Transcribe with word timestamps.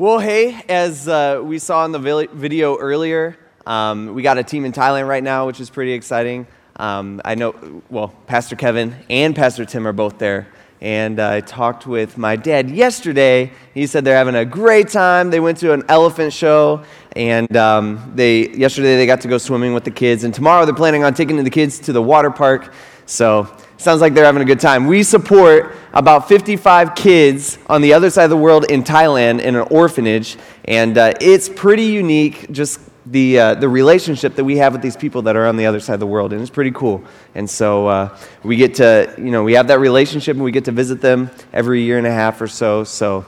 Well, 0.00 0.18
hey, 0.18 0.58
as 0.66 1.08
uh, 1.08 1.42
we 1.44 1.58
saw 1.58 1.84
in 1.84 1.92
the 1.92 1.98
video 2.32 2.78
earlier, 2.78 3.36
um, 3.66 4.14
we 4.14 4.22
got 4.22 4.38
a 4.38 4.42
team 4.42 4.64
in 4.64 4.72
Thailand 4.72 5.06
right 5.06 5.22
now, 5.22 5.46
which 5.46 5.60
is 5.60 5.68
pretty 5.68 5.92
exciting. 5.92 6.46
Um, 6.76 7.20
I 7.22 7.34
know, 7.34 7.82
well, 7.90 8.08
Pastor 8.26 8.56
Kevin 8.56 8.96
and 9.10 9.36
Pastor 9.36 9.66
Tim 9.66 9.86
are 9.86 9.92
both 9.92 10.16
there. 10.16 10.48
And 10.80 11.20
uh, 11.20 11.32
I 11.32 11.40
talked 11.42 11.86
with 11.86 12.16
my 12.16 12.36
dad 12.36 12.70
yesterday. 12.70 13.52
He 13.74 13.86
said 13.86 14.06
they're 14.06 14.16
having 14.16 14.36
a 14.36 14.46
great 14.46 14.88
time. 14.88 15.28
They 15.28 15.38
went 15.38 15.58
to 15.58 15.74
an 15.74 15.82
elephant 15.90 16.32
show, 16.32 16.82
and 17.14 17.54
um, 17.54 18.12
they 18.14 18.48
yesterday 18.48 18.96
they 18.96 19.04
got 19.04 19.20
to 19.20 19.28
go 19.28 19.36
swimming 19.36 19.74
with 19.74 19.84
the 19.84 19.90
kids. 19.90 20.24
And 20.24 20.32
tomorrow 20.32 20.64
they're 20.64 20.74
planning 20.74 21.04
on 21.04 21.12
taking 21.12 21.36
the 21.44 21.50
kids 21.50 21.78
to 21.80 21.92
the 21.92 22.00
water 22.00 22.30
park. 22.30 22.72
So 23.04 23.54
sounds 23.80 24.00
like 24.00 24.12
they're 24.12 24.24
having 24.24 24.42
a 24.42 24.46
good 24.46 24.60
time. 24.60 24.86
We 24.86 25.02
support 25.02 25.74
about 25.92 26.28
55 26.28 26.94
kids 26.94 27.58
on 27.66 27.80
the 27.80 27.94
other 27.94 28.10
side 28.10 28.24
of 28.24 28.30
the 28.30 28.36
world 28.36 28.70
in 28.70 28.84
Thailand 28.84 29.40
in 29.40 29.56
an 29.56 29.66
orphanage, 29.70 30.36
and 30.66 30.96
uh, 30.98 31.14
it's 31.20 31.48
pretty 31.48 31.84
unique. 31.84 32.50
Just 32.52 32.80
the, 33.06 33.38
uh, 33.38 33.54
the 33.54 33.68
relationship 33.68 34.34
that 34.36 34.44
we 34.44 34.58
have 34.58 34.74
with 34.74 34.82
these 34.82 34.96
people 34.96 35.22
that 35.22 35.34
are 35.34 35.46
on 35.46 35.56
the 35.56 35.66
other 35.66 35.80
side 35.80 35.94
of 35.94 36.00
the 36.00 36.06
world, 36.06 36.32
and 36.32 36.42
it's 36.42 36.50
pretty 36.50 36.70
cool. 36.72 37.02
And 37.34 37.48
so 37.48 37.86
uh, 37.86 38.18
we 38.42 38.56
get 38.56 38.74
to, 38.76 39.14
you 39.16 39.30
know, 39.30 39.42
we 39.42 39.54
have 39.54 39.68
that 39.68 39.80
relationship 39.80 40.34
and 40.36 40.44
we 40.44 40.52
get 40.52 40.66
to 40.66 40.72
visit 40.72 41.00
them 41.00 41.30
every 41.52 41.82
year 41.82 41.96
and 41.96 42.06
a 42.06 42.12
half 42.12 42.40
or 42.40 42.48
so. 42.48 42.84
So 42.84 43.24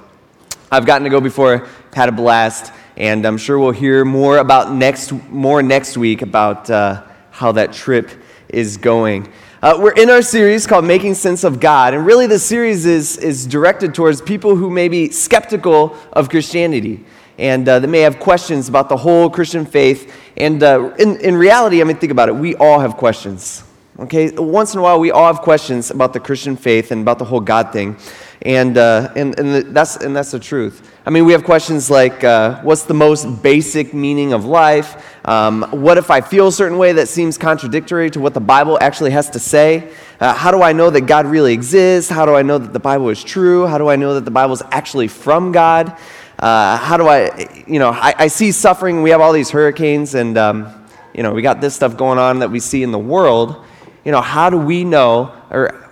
I've 0.70 0.87
gotten 0.87 1.05
to 1.05 1.11
go 1.11 1.20
before, 1.20 1.66
had 1.95 2.11
a 2.11 2.12
blast, 2.12 2.73
and 2.97 3.25
I'm 3.25 3.39
sure 3.39 3.59
we'll 3.59 3.70
hear 3.70 4.05
more 4.05 4.39
about 4.39 4.73
next, 4.73 5.12
more 5.30 5.62
next 5.62 5.97
week 5.97 6.20
about 6.23 6.69
uh, 6.69 7.03
how 7.30 7.53
that 7.53 7.73
trip 7.73 8.11
is 8.48 8.77
going. 8.77 9.33
Uh, 9.62 9.79
we're 9.79 9.93
in 9.93 10.11
our 10.11 10.23
series 10.23 10.66
called 10.66 10.84
Making 10.84 11.15
Sense 11.15 11.45
of 11.45 11.61
God, 11.61 11.95
and 11.95 12.05
really 12.05 12.27
the 12.27 12.41
series 12.41 12.84
is, 12.84 13.16
is 13.19 13.47
directed 13.47 13.95
towards 13.95 14.20
people 14.20 14.57
who 14.57 14.69
may 14.69 14.89
be 14.89 15.09
skeptical 15.12 15.97
of 16.12 16.29
Christianity 16.29 17.05
and 17.39 17.69
uh, 17.69 17.79
that 17.79 17.87
may 17.87 18.01
have 18.01 18.19
questions 18.19 18.69
about 18.69 18.89
the 18.89 18.97
whole 18.97 19.30
Christian 19.30 19.64
faith. 19.64 20.12
And 20.36 20.64
uh, 20.64 20.92
in, 20.98 21.17
in 21.20 21.36
reality, 21.36 21.81
I 21.81 21.84
mean, 21.84 21.97
think 21.97 22.11
about 22.11 22.28
it, 22.28 22.34
we 22.34 22.56
all 22.56 22.81
have 22.81 22.97
questions. 22.97 23.62
Okay, 24.03 24.33
once 24.33 24.75
in 24.75 24.81
a 24.81 24.83
while, 24.83 24.98
we 24.98 25.12
all 25.12 25.33
have 25.33 25.42
questions 25.42 25.92
about 25.92 26.12
the 26.12 26.19
Christian 26.19 26.56
faith 26.56 26.91
and 26.91 27.03
about 27.03 27.20
the 27.20 27.25
whole 27.25 27.41
God 27.41 27.72
thing. 27.72 27.97
And, 28.42 28.77
uh, 28.77 29.12
and, 29.14 29.39
and, 29.39 29.55
the, 29.55 29.62
that's, 29.62 29.97
and 29.97 30.17
that's 30.17 30.33
the 30.33 30.41
truth. 30.41 30.91
I 31.06 31.11
mean, 31.11 31.25
we 31.25 31.31
have 31.31 31.45
questions 31.45 31.89
like 31.89 32.25
uh, 32.25 32.61
what's 32.62 32.83
the 32.83 32.95
most 32.95 33.42
basic 33.42 33.95
meaning 33.95 34.33
of 34.33 34.45
life? 34.45 34.97
Um, 35.25 35.62
what 35.70 35.98
if 35.98 36.11
I 36.11 36.20
feel 36.20 36.48
a 36.48 36.53
certain 36.53 36.78
way 36.78 36.92
that 36.95 37.08
seems 37.08 37.39
contradictory 37.39 38.11
to 38.11 38.19
what 38.19 38.34
the 38.34 38.41
Bible 38.41 38.77
actually 38.80 39.12
has 39.12 39.30
to 39.30 39.39
say? 39.39 39.92
Uh, 40.19 40.34
how 40.34 40.50
do 40.50 40.62
I 40.62 40.73
know 40.73 40.91
that 40.91 41.03
God 41.03 41.27
really 41.27 41.53
exists? 41.53 42.11
How 42.11 42.27
do 42.27 42.34
I 42.34 42.42
know 42.42 42.58
that 42.58 42.73
the 42.73 42.80
Bible 42.80 43.08
is 43.08 43.23
true? 43.23 43.67
How 43.67 43.78
do 43.78 43.89
I 43.89 43.95
know 43.95 44.14
that 44.14 44.25
the 44.25 44.33
Bible 44.33 44.55
is 44.55 44.62
actually 44.73 45.06
from 45.06 45.53
God? 45.53 45.97
uh, 46.42 46.77
how 46.77 46.97
do 46.97 47.06
I, 47.06 47.64
you 47.69 47.78
know, 47.78 47.91
I, 47.91 48.14
I, 48.19 48.27
see 48.27 48.50
suffering. 48.50 49.03
We 49.03 49.11
have 49.11 49.20
all 49.20 49.33
these 49.33 49.50
hurricanes, 49.50 50.17
and, 50.17 50.36
um, 50.36 50.75
you 51.14 51.23
know, 51.23 51.33
we 51.33 51.41
got 51.41 51.61
this 51.61 51.77
stuff 51.77 51.97
going 51.97 52.19
on 52.19 52.41
that 52.41 52.50
we 52.50 52.58
see 52.58 52.83
in 52.83 52.91
the 52.91 52.98
world. 52.98 53.64
You 54.05 54.12
know, 54.12 54.20
how 54.20 54.50
do 54.50 54.58
we 54.58 54.84
know, 54.84 55.33
or 55.50 55.91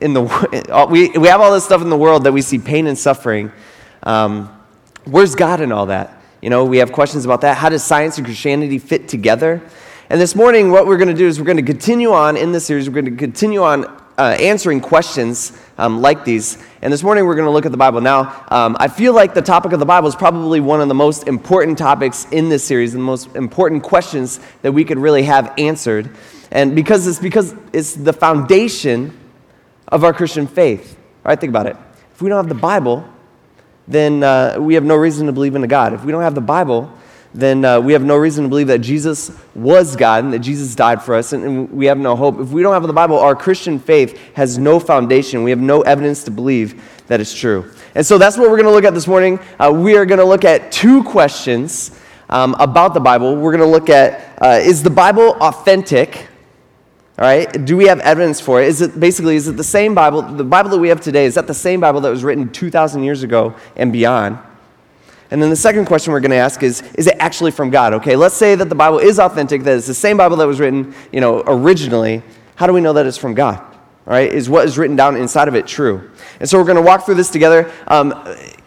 in 0.00 0.12
the, 0.12 0.86
we, 0.90 1.08
we 1.10 1.28
have 1.28 1.40
all 1.40 1.52
this 1.52 1.64
stuff 1.64 1.82
in 1.82 1.90
the 1.90 1.96
world 1.96 2.24
that 2.24 2.32
we 2.32 2.42
see 2.42 2.58
pain 2.58 2.86
and 2.86 2.98
suffering. 2.98 3.52
Um, 4.02 4.48
where's 5.04 5.34
God 5.34 5.60
in 5.60 5.72
all 5.72 5.86
that? 5.86 6.22
You 6.42 6.50
know, 6.50 6.64
we 6.64 6.78
have 6.78 6.92
questions 6.92 7.24
about 7.24 7.42
that. 7.42 7.56
How 7.56 7.68
does 7.68 7.84
science 7.84 8.16
and 8.16 8.26
Christianity 8.26 8.78
fit 8.78 9.08
together? 9.08 9.62
And 10.08 10.20
this 10.20 10.34
morning, 10.34 10.70
what 10.70 10.86
we're 10.86 10.96
going 10.96 11.08
to 11.08 11.14
do 11.14 11.26
is 11.26 11.38
we're 11.38 11.46
going 11.46 11.56
to 11.58 11.62
continue 11.62 12.12
on 12.12 12.36
in 12.36 12.52
this 12.52 12.66
series. 12.66 12.88
We're 12.88 13.02
going 13.02 13.16
to 13.16 13.16
continue 13.16 13.62
on 13.62 13.84
uh, 14.18 14.36
answering 14.40 14.80
questions 14.80 15.56
um, 15.78 16.02
like 16.02 16.24
these. 16.24 16.58
And 16.82 16.92
this 16.92 17.02
morning 17.02 17.24
we're 17.24 17.36
going 17.36 17.46
to 17.46 17.52
look 17.52 17.64
at 17.64 17.72
the 17.72 17.78
Bible. 17.78 18.00
Now, 18.02 18.44
um, 18.48 18.76
I 18.78 18.88
feel 18.88 19.14
like 19.14 19.32
the 19.32 19.42
topic 19.42 19.72
of 19.72 19.80
the 19.80 19.86
Bible 19.86 20.08
is 20.08 20.14
probably 20.14 20.60
one 20.60 20.80
of 20.80 20.88
the 20.88 20.94
most 20.94 21.26
important 21.26 21.78
topics 21.78 22.26
in 22.30 22.48
this 22.50 22.62
series, 22.62 22.92
and 22.94 23.00
the 23.02 23.06
most 23.06 23.34
important 23.34 23.82
questions 23.82 24.40
that 24.62 24.72
we 24.72 24.84
could 24.84 24.98
really 24.98 25.22
have 25.22 25.54
answered. 25.56 26.10
And 26.50 26.74
because 26.74 27.06
it's 27.06 27.18
because 27.18 27.54
it's 27.72 27.94
the 27.94 28.12
foundation 28.12 29.16
of 29.88 30.04
our 30.04 30.12
Christian 30.12 30.46
faith. 30.46 30.96
Right? 31.24 31.38
Think 31.38 31.50
about 31.50 31.66
it. 31.66 31.76
If 32.12 32.22
we 32.22 32.28
don't 32.28 32.38
have 32.38 32.48
the 32.48 32.60
Bible, 32.60 33.08
then 33.86 34.22
uh, 34.22 34.56
we 34.58 34.74
have 34.74 34.84
no 34.84 34.96
reason 34.96 35.26
to 35.26 35.32
believe 35.32 35.54
in 35.54 35.64
a 35.64 35.68
God. 35.68 35.92
If 35.92 36.04
we 36.04 36.12
don't 36.12 36.22
have 36.22 36.34
the 36.34 36.40
Bible, 36.40 36.92
then 37.34 37.64
uh, 37.64 37.80
we 37.80 37.92
have 37.92 38.02
no 38.02 38.16
reason 38.16 38.44
to 38.44 38.48
believe 38.48 38.68
that 38.68 38.80
Jesus 38.80 39.30
was 39.54 39.94
God 39.94 40.24
and 40.24 40.32
that 40.32 40.40
Jesus 40.40 40.74
died 40.74 41.02
for 41.02 41.14
us, 41.14 41.32
and, 41.32 41.44
and, 41.44 41.70
we 41.70 41.86
have 41.86 41.98
no 41.98 42.16
hope. 42.16 42.40
If 42.40 42.50
we 42.50 42.62
don't 42.62 42.72
have 42.72 42.82
the 42.82 42.92
Bible, 42.92 43.18
our 43.18 43.36
Christian 43.36 43.78
faith 43.78 44.18
has 44.34 44.58
no 44.58 44.80
foundation. 44.80 45.44
We 45.44 45.50
have 45.50 45.60
no 45.60 45.82
evidence 45.82 46.24
to 46.24 46.30
believe 46.30 46.82
that 47.06 47.20
it's 47.20 47.34
true. 47.34 47.70
And 47.94 48.04
so 48.04 48.18
that's 48.18 48.36
what 48.36 48.50
we're 48.50 48.56
going 48.56 48.66
to 48.66 48.72
look 48.72 48.84
at 48.84 48.94
this 48.94 49.06
morning. 49.06 49.38
Uh, 49.58 49.72
we 49.72 49.96
are 49.96 50.04
going 50.04 50.18
to 50.18 50.24
look 50.24 50.44
at 50.44 50.72
two 50.72 51.04
questions 51.04 51.96
um, 52.28 52.54
about 52.58 52.94
the 52.94 53.00
Bible. 53.00 53.36
We're 53.36 53.56
going 53.56 53.60
to 53.60 53.66
look 53.66 53.90
at 53.90 54.40
uh, 54.42 54.60
is 54.60 54.82
the 54.82 54.90
Bible 54.90 55.36
authentic? 55.40 56.28
All 57.20 57.26
right, 57.26 57.52
do 57.66 57.76
we 57.76 57.84
have 57.84 58.00
evidence 58.00 58.40
for 58.40 58.62
it? 58.62 58.68
Is 58.68 58.80
it 58.80 58.98
basically 58.98 59.36
is 59.36 59.46
it 59.46 59.58
the 59.58 59.62
same 59.62 59.94
Bible? 59.94 60.22
The 60.22 60.42
Bible 60.42 60.70
that 60.70 60.78
we 60.78 60.88
have 60.88 61.02
today 61.02 61.26
is 61.26 61.34
that 61.34 61.46
the 61.46 61.52
same 61.52 61.78
Bible 61.78 62.00
that 62.00 62.08
was 62.08 62.24
written 62.24 62.50
2,000 62.50 63.04
years 63.04 63.22
ago 63.22 63.54
and 63.76 63.92
beyond? 63.92 64.38
And 65.30 65.42
then 65.42 65.50
the 65.50 65.56
second 65.56 65.84
question 65.84 66.14
we're 66.14 66.20
going 66.20 66.30
to 66.30 66.38
ask 66.38 66.62
is 66.62 66.80
Is 66.94 67.06
it 67.08 67.16
actually 67.18 67.50
from 67.50 67.68
God? 67.68 67.92
Okay, 67.92 68.16
let's 68.16 68.34
say 68.34 68.54
that 68.54 68.70
the 68.70 68.74
Bible 68.74 69.00
is 69.00 69.18
authentic, 69.18 69.64
that 69.64 69.76
it's 69.76 69.86
the 69.86 69.92
same 69.92 70.16
Bible 70.16 70.38
that 70.38 70.46
was 70.46 70.60
written, 70.60 70.94
you 71.12 71.20
know, 71.20 71.42
originally. 71.46 72.22
How 72.54 72.66
do 72.66 72.72
we 72.72 72.80
know 72.80 72.94
that 72.94 73.04
it's 73.04 73.18
from 73.18 73.34
God? 73.34 73.58
All 73.58 74.14
right, 74.14 74.32
is 74.32 74.48
what 74.48 74.64
is 74.64 74.78
written 74.78 74.96
down 74.96 75.16
inside 75.16 75.46
of 75.46 75.54
it 75.54 75.66
true? 75.66 76.10
And 76.40 76.48
so 76.48 76.56
we're 76.56 76.64
going 76.64 76.76
to 76.76 76.82
walk 76.82 77.04
through 77.04 77.16
this 77.16 77.28
together. 77.28 77.70
Um, 77.86 78.14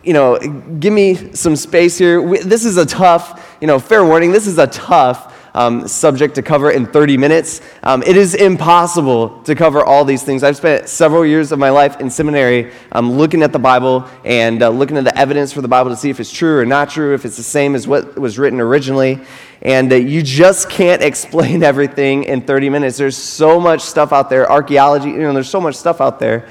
you 0.04 0.14
know, 0.14 0.38
give 0.80 0.94
me 0.94 1.34
some 1.34 1.56
space 1.56 1.98
here. 1.98 2.22
We, 2.22 2.38
this 2.38 2.66
is 2.66 2.78
a 2.78 2.86
tough, 2.86 3.58
you 3.60 3.66
know, 3.66 3.80
fair 3.80 4.06
warning, 4.06 4.32
this 4.32 4.46
is 4.46 4.60
a 4.60 4.68
tough 4.68 5.33
um, 5.54 5.88
subject 5.88 6.36
to 6.36 6.42
cover 6.42 6.72
in 6.72 6.86
30 6.86 7.18
minutes. 7.18 7.62
Um, 7.84 8.04
it 8.04 8.18
is 8.18 8.36
impossible 8.36 9.42
to 9.44 9.56
cover 9.56 9.84
all 9.84 10.06
these 10.06 10.24
things. 10.24 10.44
I've 10.44 10.58
spent 10.58 10.90
several 10.90 11.26
years 11.26 11.52
of 11.52 11.60
my 11.60 11.70
life 11.70 12.00
in 12.00 12.10
seminary 12.10 12.72
um, 12.92 13.12
looking 13.14 13.44
at 13.44 13.52
the 13.52 13.60
Bible 13.60 14.08
and 14.26 14.64
uh, 14.64 14.70
looking 14.70 14.98
at 14.98 15.04
the 15.04 15.18
evidence 15.18 15.54
for 15.54 15.62
the 15.62 15.68
Bible 15.68 15.92
to 15.92 15.98
see 15.98 16.10
if 16.10 16.20
it's 16.20 16.32
true 16.32 16.60
or 16.60 16.66
not 16.66 16.90
true, 16.90 17.14
if 17.14 17.26
it's 17.26 17.38
the 17.38 17.44
same 17.44 17.76
as 17.76 17.88
what 17.88 18.18
was 18.18 18.40
written 18.40 18.60
originally. 18.60 19.20
And 19.62 19.92
uh, 19.92 19.96
you 19.96 20.24
just 20.24 20.70
can't 20.70 21.02
explain 21.14 21.64
everything 21.64 22.24
in 22.24 22.42
30 22.42 22.70
minutes. 22.70 22.98
There's 22.98 23.18
so 23.18 23.60
much 23.60 23.82
stuff 23.82 24.12
out 24.12 24.30
there, 24.30 24.52
archaeology, 24.52 25.10
you 25.10 25.20
know, 25.20 25.34
there's 25.34 25.50
so 25.50 25.62
much 25.62 25.76
stuff 25.76 26.02
out 26.02 26.20
there 26.20 26.50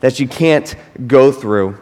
that 0.00 0.18
you 0.18 0.26
can't 0.26 0.74
go 1.06 1.30
through. 1.32 1.78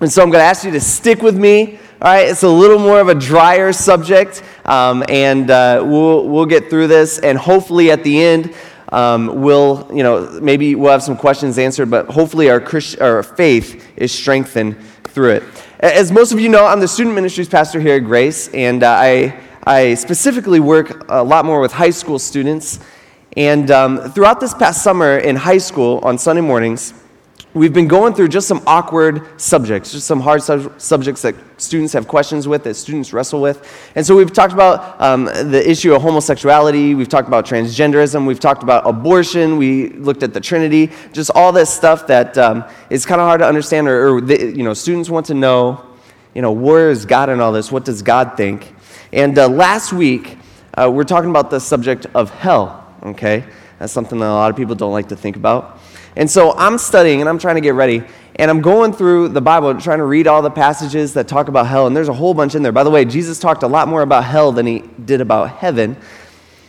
And 0.00 0.10
so 0.10 0.22
I'm 0.22 0.30
going 0.30 0.40
to 0.40 0.46
ask 0.46 0.64
you 0.64 0.70
to 0.70 0.80
stick 0.80 1.20
with 1.20 1.36
me 1.36 1.78
all 2.02 2.10
right, 2.10 2.28
it's 2.28 2.44
a 2.44 2.48
little 2.48 2.78
more 2.78 2.98
of 2.98 3.08
a 3.08 3.14
drier 3.14 3.74
subject, 3.74 4.42
um, 4.64 5.04
and 5.10 5.50
uh, 5.50 5.82
we'll, 5.84 6.26
we'll 6.26 6.46
get 6.46 6.70
through 6.70 6.86
this, 6.86 7.18
and 7.18 7.36
hopefully 7.36 7.90
at 7.90 8.02
the 8.02 8.22
end, 8.22 8.54
um, 8.88 9.42
we'll, 9.42 9.86
you 9.92 10.02
know, 10.02 10.40
maybe 10.40 10.74
we'll 10.74 10.92
have 10.92 11.02
some 11.02 11.14
questions 11.14 11.58
answered, 11.58 11.90
but 11.90 12.06
hopefully 12.06 12.48
our, 12.48 12.58
Christ- 12.58 13.02
our 13.02 13.22
faith 13.22 13.86
is 13.98 14.12
strengthened 14.12 14.78
through 15.04 15.32
it. 15.32 15.42
As 15.80 16.10
most 16.10 16.32
of 16.32 16.40
you 16.40 16.48
know, 16.48 16.64
I'm 16.64 16.80
the 16.80 16.88
student 16.88 17.14
ministries 17.14 17.50
pastor 17.50 17.78
here 17.78 17.96
at 17.96 18.04
Grace, 18.04 18.48
and 18.54 18.82
uh, 18.82 18.88
I, 18.88 19.38
I 19.64 19.92
specifically 19.92 20.58
work 20.58 21.04
a 21.10 21.22
lot 21.22 21.44
more 21.44 21.60
with 21.60 21.72
high 21.72 21.90
school 21.90 22.18
students. 22.18 22.80
And 23.36 23.70
um, 23.70 24.10
throughout 24.12 24.40
this 24.40 24.54
past 24.54 24.82
summer 24.82 25.18
in 25.18 25.36
high 25.36 25.58
school 25.58 26.00
on 26.02 26.16
Sunday 26.16 26.40
mornings, 26.40 26.94
we've 27.52 27.72
been 27.72 27.88
going 27.88 28.14
through 28.14 28.28
just 28.28 28.46
some 28.46 28.62
awkward 28.66 29.40
subjects, 29.40 29.92
just 29.92 30.06
some 30.06 30.20
hard 30.20 30.42
subjects 30.42 31.22
that 31.22 31.34
students 31.56 31.92
have 31.92 32.06
questions 32.06 32.46
with, 32.46 32.64
that 32.64 32.74
students 32.74 33.12
wrestle 33.12 33.40
with. 33.40 33.90
And 33.94 34.06
so 34.06 34.16
we've 34.16 34.32
talked 34.32 34.52
about 34.52 35.00
um, 35.00 35.24
the 35.24 35.62
issue 35.68 35.92
of 35.94 36.02
homosexuality, 36.02 36.94
we've 36.94 37.08
talked 37.08 37.28
about 37.28 37.46
transgenderism, 37.46 38.26
we've 38.26 38.40
talked 38.40 38.62
about 38.62 38.86
abortion, 38.86 39.56
we 39.56 39.90
looked 39.90 40.22
at 40.22 40.32
the 40.32 40.40
Trinity, 40.40 40.92
just 41.12 41.30
all 41.34 41.52
this 41.52 41.72
stuff 41.72 42.06
that 42.06 42.38
um, 42.38 42.64
is 42.88 43.04
kind 43.04 43.20
of 43.20 43.26
hard 43.26 43.40
to 43.40 43.46
understand, 43.46 43.88
or, 43.88 44.16
or 44.16 44.20
the, 44.20 44.56
you 44.56 44.62
know, 44.62 44.74
students 44.74 45.10
want 45.10 45.26
to 45.26 45.34
know, 45.34 45.84
you 46.34 46.42
know, 46.42 46.52
where 46.52 46.90
is 46.90 47.04
God 47.04 47.28
in 47.28 47.40
all 47.40 47.52
this? 47.52 47.72
What 47.72 47.84
does 47.84 48.02
God 48.02 48.36
think? 48.36 48.72
And 49.12 49.36
uh, 49.36 49.48
last 49.48 49.92
week, 49.92 50.38
uh, 50.74 50.88
we're 50.92 51.04
talking 51.04 51.30
about 51.30 51.50
the 51.50 51.58
subject 51.58 52.06
of 52.14 52.30
hell, 52.30 52.94
okay? 53.02 53.44
That's 53.80 53.92
something 53.92 54.20
that 54.20 54.26
a 54.26 54.28
lot 54.28 54.50
of 54.50 54.56
people 54.56 54.76
don't 54.76 54.92
like 54.92 55.08
to 55.08 55.16
think 55.16 55.34
about. 55.34 55.79
And 56.16 56.30
so 56.30 56.52
I'm 56.56 56.78
studying 56.78 57.20
and 57.20 57.28
I'm 57.28 57.38
trying 57.38 57.54
to 57.54 57.60
get 57.60 57.74
ready. 57.74 58.02
And 58.36 58.50
I'm 58.50 58.60
going 58.60 58.92
through 58.92 59.28
the 59.28 59.40
Bible, 59.40 59.78
trying 59.80 59.98
to 59.98 60.04
read 60.04 60.26
all 60.26 60.42
the 60.42 60.50
passages 60.50 61.14
that 61.14 61.28
talk 61.28 61.48
about 61.48 61.66
hell. 61.66 61.86
And 61.86 61.96
there's 61.96 62.08
a 62.08 62.14
whole 62.14 62.34
bunch 62.34 62.54
in 62.54 62.62
there. 62.62 62.72
By 62.72 62.84
the 62.84 62.90
way, 62.90 63.04
Jesus 63.04 63.38
talked 63.38 63.62
a 63.62 63.66
lot 63.66 63.88
more 63.88 64.02
about 64.02 64.24
hell 64.24 64.52
than 64.52 64.66
he 64.66 64.84
did 65.04 65.20
about 65.20 65.50
heaven. 65.50 65.96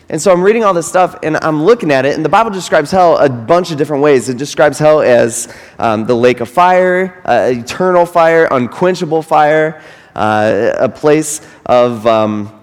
And 0.09 0.21
so 0.21 0.33
I'm 0.33 0.43
reading 0.43 0.65
all 0.65 0.73
this 0.73 0.87
stuff 0.87 1.17
and 1.23 1.37
I'm 1.37 1.63
looking 1.63 1.89
at 1.89 2.05
it, 2.05 2.15
and 2.15 2.25
the 2.25 2.29
Bible 2.29 2.51
describes 2.51 2.91
hell 2.91 3.17
a 3.17 3.29
bunch 3.29 3.71
of 3.71 3.77
different 3.77 4.03
ways. 4.03 4.27
It 4.27 4.37
describes 4.37 4.77
hell 4.77 4.99
as 4.99 5.53
um, 5.79 6.05
the 6.05 6.13
lake 6.13 6.41
of 6.41 6.49
fire, 6.49 7.21
uh, 7.23 7.53
eternal 7.55 8.05
fire, 8.05 8.45
unquenchable 8.51 9.21
fire, 9.21 9.81
uh, 10.13 10.73
a 10.77 10.89
place 10.89 11.39
of. 11.65 12.05
Um, 12.05 12.60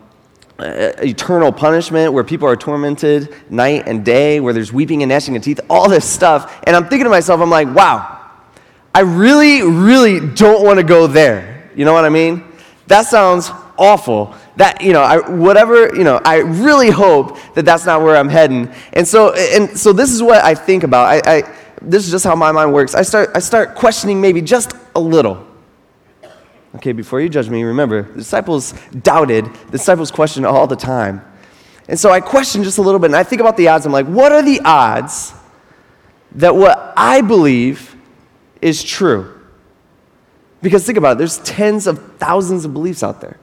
Uh, 0.58 0.92
eternal 1.02 1.52
punishment 1.52 2.12
where 2.12 2.24
people 2.24 2.48
are 2.48 2.56
tormented 2.56 3.32
night 3.48 3.86
and 3.86 4.04
day, 4.04 4.40
where 4.40 4.52
there's 4.52 4.72
weeping 4.72 5.04
and 5.04 5.08
gnashing 5.08 5.36
of 5.36 5.42
teeth, 5.42 5.60
all 5.70 5.88
this 5.88 6.04
stuff. 6.04 6.60
And 6.64 6.74
I'm 6.74 6.88
thinking 6.88 7.04
to 7.04 7.10
myself, 7.10 7.40
I'm 7.40 7.48
like, 7.48 7.72
wow, 7.72 8.28
I 8.92 9.02
really, 9.02 9.62
really 9.62 10.18
don't 10.34 10.64
want 10.64 10.80
to 10.80 10.82
go 10.82 11.06
there. 11.06 11.70
You 11.76 11.84
know 11.84 11.92
what 11.92 12.04
I 12.04 12.08
mean? 12.08 12.42
That 12.88 13.06
sounds 13.06 13.52
awful. 13.78 14.34
That, 14.56 14.80
you 14.80 14.92
know, 14.92 15.02
I, 15.02 15.30
whatever, 15.30 15.94
you 15.94 16.02
know, 16.02 16.20
I 16.24 16.38
really 16.38 16.90
hope 16.90 17.38
that 17.54 17.64
that's 17.64 17.86
not 17.86 18.02
where 18.02 18.16
I'm 18.16 18.28
heading. 18.28 18.68
And 18.94 19.06
so, 19.06 19.34
and 19.34 19.78
so 19.78 19.92
this 19.92 20.10
is 20.10 20.24
what 20.24 20.42
I 20.42 20.56
think 20.56 20.82
about. 20.82 21.06
I, 21.06 21.36
I, 21.36 21.54
this 21.80 22.04
is 22.04 22.10
just 22.10 22.24
how 22.24 22.34
my 22.34 22.50
mind 22.50 22.72
works. 22.72 22.96
I 22.96 23.02
start, 23.02 23.30
I 23.32 23.38
start 23.38 23.76
questioning 23.76 24.20
maybe 24.20 24.42
just 24.42 24.72
a 24.96 25.00
little. 25.00 25.46
Okay, 26.76 26.92
before 26.92 27.20
you 27.20 27.28
judge 27.28 27.48
me, 27.48 27.62
remember, 27.62 28.02
the 28.02 28.18
disciples 28.18 28.74
doubted, 29.02 29.46
the 29.46 29.72
disciples 29.72 30.10
questioned 30.10 30.44
all 30.44 30.66
the 30.66 30.76
time. 30.76 31.24
And 31.88 31.98
so 31.98 32.10
I 32.10 32.20
question 32.20 32.62
just 32.62 32.78
a 32.78 32.82
little 32.82 33.00
bit, 33.00 33.06
and 33.06 33.16
I 33.16 33.22
think 33.22 33.40
about 33.40 33.56
the 33.56 33.68
odds. 33.68 33.86
I'm 33.86 33.92
like, 33.92 34.06
what 34.06 34.32
are 34.32 34.42
the 34.42 34.60
odds 34.64 35.32
that 36.32 36.54
what 36.54 36.92
I 36.96 37.22
believe 37.22 37.96
is 38.60 38.82
true? 38.82 39.34
Because 40.60 40.84
think 40.84 40.98
about 40.98 41.12
it, 41.12 41.18
there's 41.18 41.38
tens 41.38 41.86
of 41.86 42.16
thousands 42.16 42.64
of 42.64 42.74
beliefs 42.74 43.02
out 43.02 43.20
there. 43.20 43.38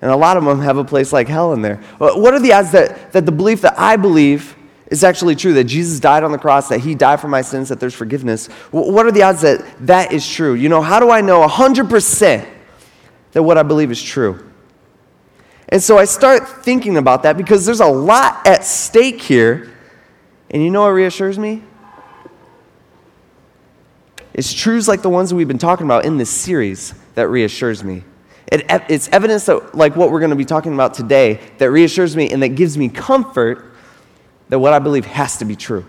And 0.00 0.10
a 0.10 0.16
lot 0.16 0.36
of 0.36 0.44
them 0.44 0.60
have 0.60 0.78
a 0.78 0.84
place 0.84 1.12
like 1.12 1.28
hell 1.28 1.52
in 1.52 1.62
there. 1.62 1.76
What 1.98 2.32
are 2.32 2.40
the 2.40 2.52
odds 2.52 2.72
that, 2.72 3.12
that 3.12 3.26
the 3.26 3.32
belief 3.32 3.60
that 3.62 3.78
I 3.78 3.96
believe 3.96 4.53
is 4.88 5.02
actually 5.02 5.34
true, 5.34 5.54
that 5.54 5.64
Jesus 5.64 5.98
died 5.98 6.22
on 6.24 6.32
the 6.32 6.38
cross, 6.38 6.68
that 6.68 6.80
he 6.80 6.94
died 6.94 7.20
for 7.20 7.28
my 7.28 7.42
sins, 7.42 7.68
that 7.70 7.80
there's 7.80 7.94
forgiveness? 7.94 8.46
What 8.70 9.06
are 9.06 9.12
the 9.12 9.22
odds 9.22 9.40
that 9.40 9.64
that 9.86 10.12
is 10.12 10.28
true? 10.28 10.54
You 10.54 10.68
know, 10.68 10.82
how 10.82 11.00
do 11.00 11.10
I 11.10 11.20
know 11.20 11.46
100% 11.46 12.46
that 13.32 13.42
what 13.42 13.56
I 13.56 13.62
believe 13.62 13.90
is 13.90 14.02
true? 14.02 14.50
And 15.68 15.82
so 15.82 15.98
I 15.98 16.04
start 16.04 16.46
thinking 16.64 16.96
about 16.98 17.22
that 17.22 17.36
because 17.36 17.64
there's 17.64 17.80
a 17.80 17.86
lot 17.86 18.46
at 18.46 18.64
stake 18.64 19.20
here. 19.20 19.72
And 20.50 20.62
you 20.62 20.70
know 20.70 20.82
what 20.82 20.90
reassures 20.90 21.38
me? 21.38 21.62
It's 24.34 24.52
truths 24.52 24.88
like 24.88 25.02
the 25.02 25.10
ones 25.10 25.30
that 25.30 25.36
we've 25.36 25.48
been 25.48 25.58
talking 25.58 25.86
about 25.86 26.04
in 26.04 26.18
this 26.18 26.30
series 26.30 26.94
that 27.14 27.28
reassures 27.28 27.82
me. 27.82 28.04
It, 28.52 28.66
it's 28.88 29.08
evidence 29.08 29.46
that, 29.46 29.74
like 29.74 29.96
what 29.96 30.10
we're 30.10 30.20
going 30.20 30.30
to 30.30 30.36
be 30.36 30.44
talking 30.44 30.74
about 30.74 30.94
today, 30.94 31.40
that 31.58 31.70
reassures 31.70 32.14
me 32.14 32.30
and 32.30 32.42
that 32.42 32.50
gives 32.50 32.76
me 32.76 32.88
comfort 32.88 33.73
that 34.48 34.58
what 34.58 34.72
I 34.72 34.78
believe 34.78 35.04
has 35.06 35.38
to 35.38 35.44
be 35.44 35.56
true. 35.56 35.84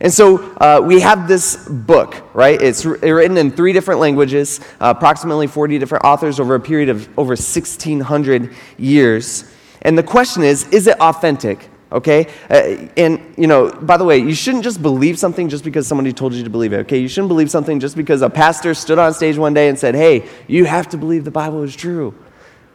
And 0.00 0.12
so 0.12 0.38
uh, 0.56 0.80
we 0.84 1.00
have 1.00 1.28
this 1.28 1.68
book, 1.68 2.22
right? 2.34 2.60
It's 2.60 2.84
written 2.84 3.36
in 3.36 3.50
three 3.50 3.72
different 3.72 4.00
languages, 4.00 4.60
uh, 4.80 4.92
approximately 4.96 5.46
40 5.46 5.78
different 5.78 6.04
authors 6.04 6.40
over 6.40 6.54
a 6.56 6.60
period 6.60 6.88
of 6.88 7.08
over 7.18 7.30
1,600 7.30 8.52
years. 8.76 9.50
And 9.82 9.96
the 9.96 10.02
question 10.02 10.42
is 10.42 10.68
is 10.68 10.86
it 10.86 11.00
authentic? 11.00 11.70
okay? 11.94 12.26
Uh, 12.50 12.88
and, 12.96 13.34
you 13.38 13.46
know, 13.46 13.70
by 13.70 13.96
the 13.96 14.04
way, 14.04 14.18
you 14.18 14.34
shouldn't 14.34 14.64
just 14.64 14.82
believe 14.82 15.18
something 15.18 15.48
just 15.48 15.64
because 15.64 15.86
somebody 15.86 16.12
told 16.12 16.34
you 16.34 16.42
to 16.42 16.50
believe 16.50 16.72
it, 16.72 16.78
okay? 16.78 16.98
You 16.98 17.08
shouldn't 17.08 17.28
believe 17.28 17.50
something 17.50 17.80
just 17.80 17.96
because 17.96 18.20
a 18.20 18.28
pastor 18.28 18.74
stood 18.74 18.98
on 18.98 19.14
stage 19.14 19.38
one 19.38 19.54
day 19.54 19.68
and 19.68 19.78
said, 19.78 19.94
hey, 19.94 20.28
you 20.48 20.64
have 20.64 20.88
to 20.88 20.96
believe 20.96 21.24
the 21.24 21.30
Bible 21.30 21.62
is 21.62 21.74
true. 21.74 22.14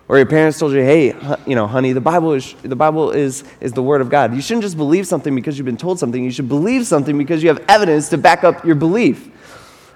Or 0.10 0.18
your 0.18 0.26
parents 0.26 0.58
told 0.58 0.74
you, 0.74 0.80
hey, 0.80 1.16
you 1.46 1.56
know, 1.56 1.68
honey, 1.68 1.94
the 1.94 2.02
Bible, 2.02 2.34
is, 2.34 2.56
the 2.64 2.76
Bible 2.76 3.12
is, 3.12 3.44
is 3.62 3.74
the 3.74 3.84
Word 3.84 4.02
of 4.02 4.10
God. 4.10 4.34
You 4.34 4.42
shouldn't 4.42 4.64
just 4.64 4.76
believe 4.76 5.06
something 5.06 5.36
because 5.36 5.58
you've 5.58 5.66
been 5.66 5.78
told 5.78 6.00
something. 6.00 6.24
You 6.24 6.32
should 6.32 6.50
believe 6.50 6.88
something 6.88 7.16
because 7.16 7.44
you 7.44 7.50
have 7.50 7.64
evidence 7.70 8.10
to 8.10 8.18
back 8.18 8.44
up 8.44 8.66
your 8.66 8.74
belief. 8.74 9.30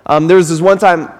Um, 0.05 0.27
there 0.27 0.37
was 0.37 0.49
this 0.49 0.61
one 0.61 0.77
time 0.77 1.11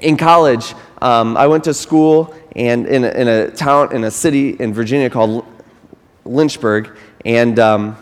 in 0.00 0.16
college, 0.16 0.74
um, 1.02 1.36
I 1.36 1.48
went 1.48 1.64
to 1.64 1.74
school 1.74 2.34
and 2.54 2.86
in 2.86 3.04
a, 3.04 3.08
in 3.08 3.28
a 3.28 3.50
town, 3.50 3.92
in 3.94 4.04
a 4.04 4.10
city 4.10 4.50
in 4.50 4.72
Virginia 4.72 5.10
called 5.10 5.44
Lynchburg, 6.24 6.96
and 7.24 7.58
um, 7.58 7.96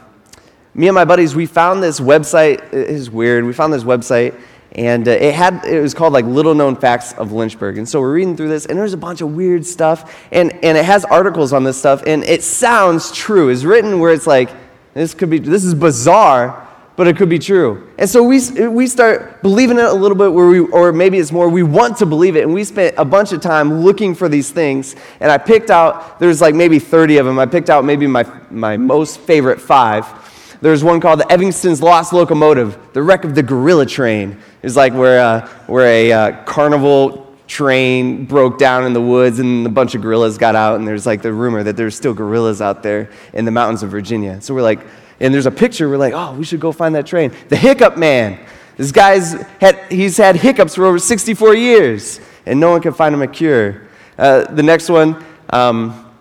me 0.75 0.89
and 0.89 0.95
my 0.95 1.05
buddies, 1.05 1.35
we 1.35 1.47
found 1.47 1.83
this 1.83 2.01
website. 2.01 2.73
It 2.73 2.91
is 2.91 3.11
weird. 3.11 3.45
We 3.45 3.53
found 3.53 3.73
this 3.73 3.85
website, 3.85 4.39
and 4.77 5.09
uh, 5.09 5.13
it 5.13 5.35
had 5.35 5.65
it 5.65 5.81
was 5.81 5.95
called 5.95 6.13
like 6.13 6.27
Little 6.27 6.55
Known 6.55 6.77
Facts 6.77 7.15
of 7.15 7.33
Lynchburg. 7.33 7.79
And 7.79 7.89
so 7.89 8.01
we're 8.01 8.13
reading 8.13 8.37
through 8.37 8.49
this, 8.49 8.67
and 8.67 8.79
there's 8.79 8.93
a 8.93 8.99
bunch 8.99 9.23
of 9.23 9.35
weird 9.35 9.67
stuff, 9.67 10.27
and 10.31 10.53
and 10.63 10.79
it 10.79 10.85
has 10.85 11.05
articles 11.07 11.53
on 11.53 11.65
this 11.65 11.79
stuff, 11.79 12.03
and 12.07 12.23
it 12.25 12.45
sounds 12.45 13.11
true. 13.11 13.49
It's 13.49 13.65
written 13.65 13.99
where 13.99 14.13
it's 14.13 14.27
like 14.27 14.51
this 14.95 15.15
could 15.15 15.31
be 15.31 15.39
this 15.39 15.65
is 15.65 15.75
bizarre, 15.75 16.69
but 16.97 17.09
it 17.09 17.17
could 17.17 17.29
be 17.29 17.39
true. 17.39 17.91
And 17.99 18.09
so 18.09 18.23
we, 18.23 18.41
we 18.69 18.87
start 18.87 19.43
believing 19.43 19.79
it 19.79 19.85
a 19.85 19.93
little 19.93 20.17
bit, 20.17 20.33
where 20.33 20.47
we, 20.47 20.61
or 20.61 20.93
maybe 20.93 21.19
it's 21.19 21.31
more, 21.31 21.49
we 21.49 21.63
want 21.63 21.99
to 21.99 22.07
believe 22.07 22.37
it. 22.37 22.43
And 22.43 22.55
we 22.55 22.65
spent 22.65 22.95
a 22.97 23.05
bunch 23.05 23.33
of 23.33 23.43
time 23.43 23.83
looking 23.83 24.15
for 24.15 24.31
these 24.31 24.51
things. 24.51 24.97
And 25.21 25.31
I 25.31 25.37
picked 25.37 25.71
out, 25.71 26.19
there's 26.19 26.41
like 26.41 26.55
maybe 26.55 26.79
30 26.79 27.19
of 27.19 27.27
them. 27.27 27.39
I 27.39 27.45
picked 27.45 27.69
out 27.69 27.85
maybe 27.85 28.07
my, 28.07 28.25
my 28.51 28.79
most 28.79 29.21
favorite 29.21 29.61
five. 29.61 30.07
There's 30.63 30.83
one 30.83 31.01
called 31.01 31.21
the 31.21 31.31
Evanston's 31.31 31.83
Lost 31.83 32.15
Locomotive, 32.15 32.79
the 32.95 33.03
wreck 33.03 33.25
of 33.25 33.35
the 33.35 33.43
gorilla 33.43 33.85
train. 33.85 34.41
It's 34.67 34.75
like 34.75 34.95
where, 34.95 35.21
uh, 35.21 35.49
where 35.69 35.87
a 35.87 36.13
uh, 36.13 36.43
carnival 36.43 37.33
train 37.47 38.25
broke 38.25 38.59
down 38.59 38.85
in 38.85 38.95
the 38.95 39.01
woods 39.01 39.39
and 39.39 39.65
a 39.65 39.71
bunch 39.71 39.95
of 39.95 40.03
gorillas 40.03 40.39
got 40.39 40.57
out. 40.57 40.81
And 40.81 40.89
there's 40.89 41.07
like 41.07 41.23
the 41.23 41.33
rumor 41.33 41.63
that 41.63 41.77
there's 41.77 41.95
still 41.95 42.13
gorillas 42.13 42.61
out 42.61 42.83
there 42.83 43.09
in 43.33 43.45
the 43.45 43.53
mountains 43.53 43.85
of 43.85 43.91
Virginia. 43.93 44.41
So 44.41 44.55
we're 44.55 44.63
like, 44.63 44.81
and 45.21 45.33
there's 45.33 45.47
a 45.47 45.53
picture, 45.53 45.89
we're 45.89 45.99
like, 45.99 46.15
oh, 46.15 46.35
we 46.35 46.45
should 46.45 46.59
go 46.59 46.73
find 46.73 46.97
that 46.97 47.07
train. 47.07 47.33
The 47.49 47.55
hiccup 47.55 47.97
man. 47.97 48.45
This 48.77 48.91
guy's 48.91 49.35
had, 49.61 49.79
he's 49.89 50.17
had 50.17 50.35
hiccups 50.35 50.75
for 50.75 50.85
over 50.85 50.99
64 50.99 51.55
years, 51.55 52.21
and 52.45 52.59
no 52.59 52.71
one 52.71 52.83
can 52.83 52.93
find 52.93 53.15
him 53.15 53.23
a 53.23 53.29
cure. 53.29 53.87
Uh, 54.19 54.53
the 54.53 54.65
next 54.65 54.91
one, 54.91 55.25
um, 55.51 56.13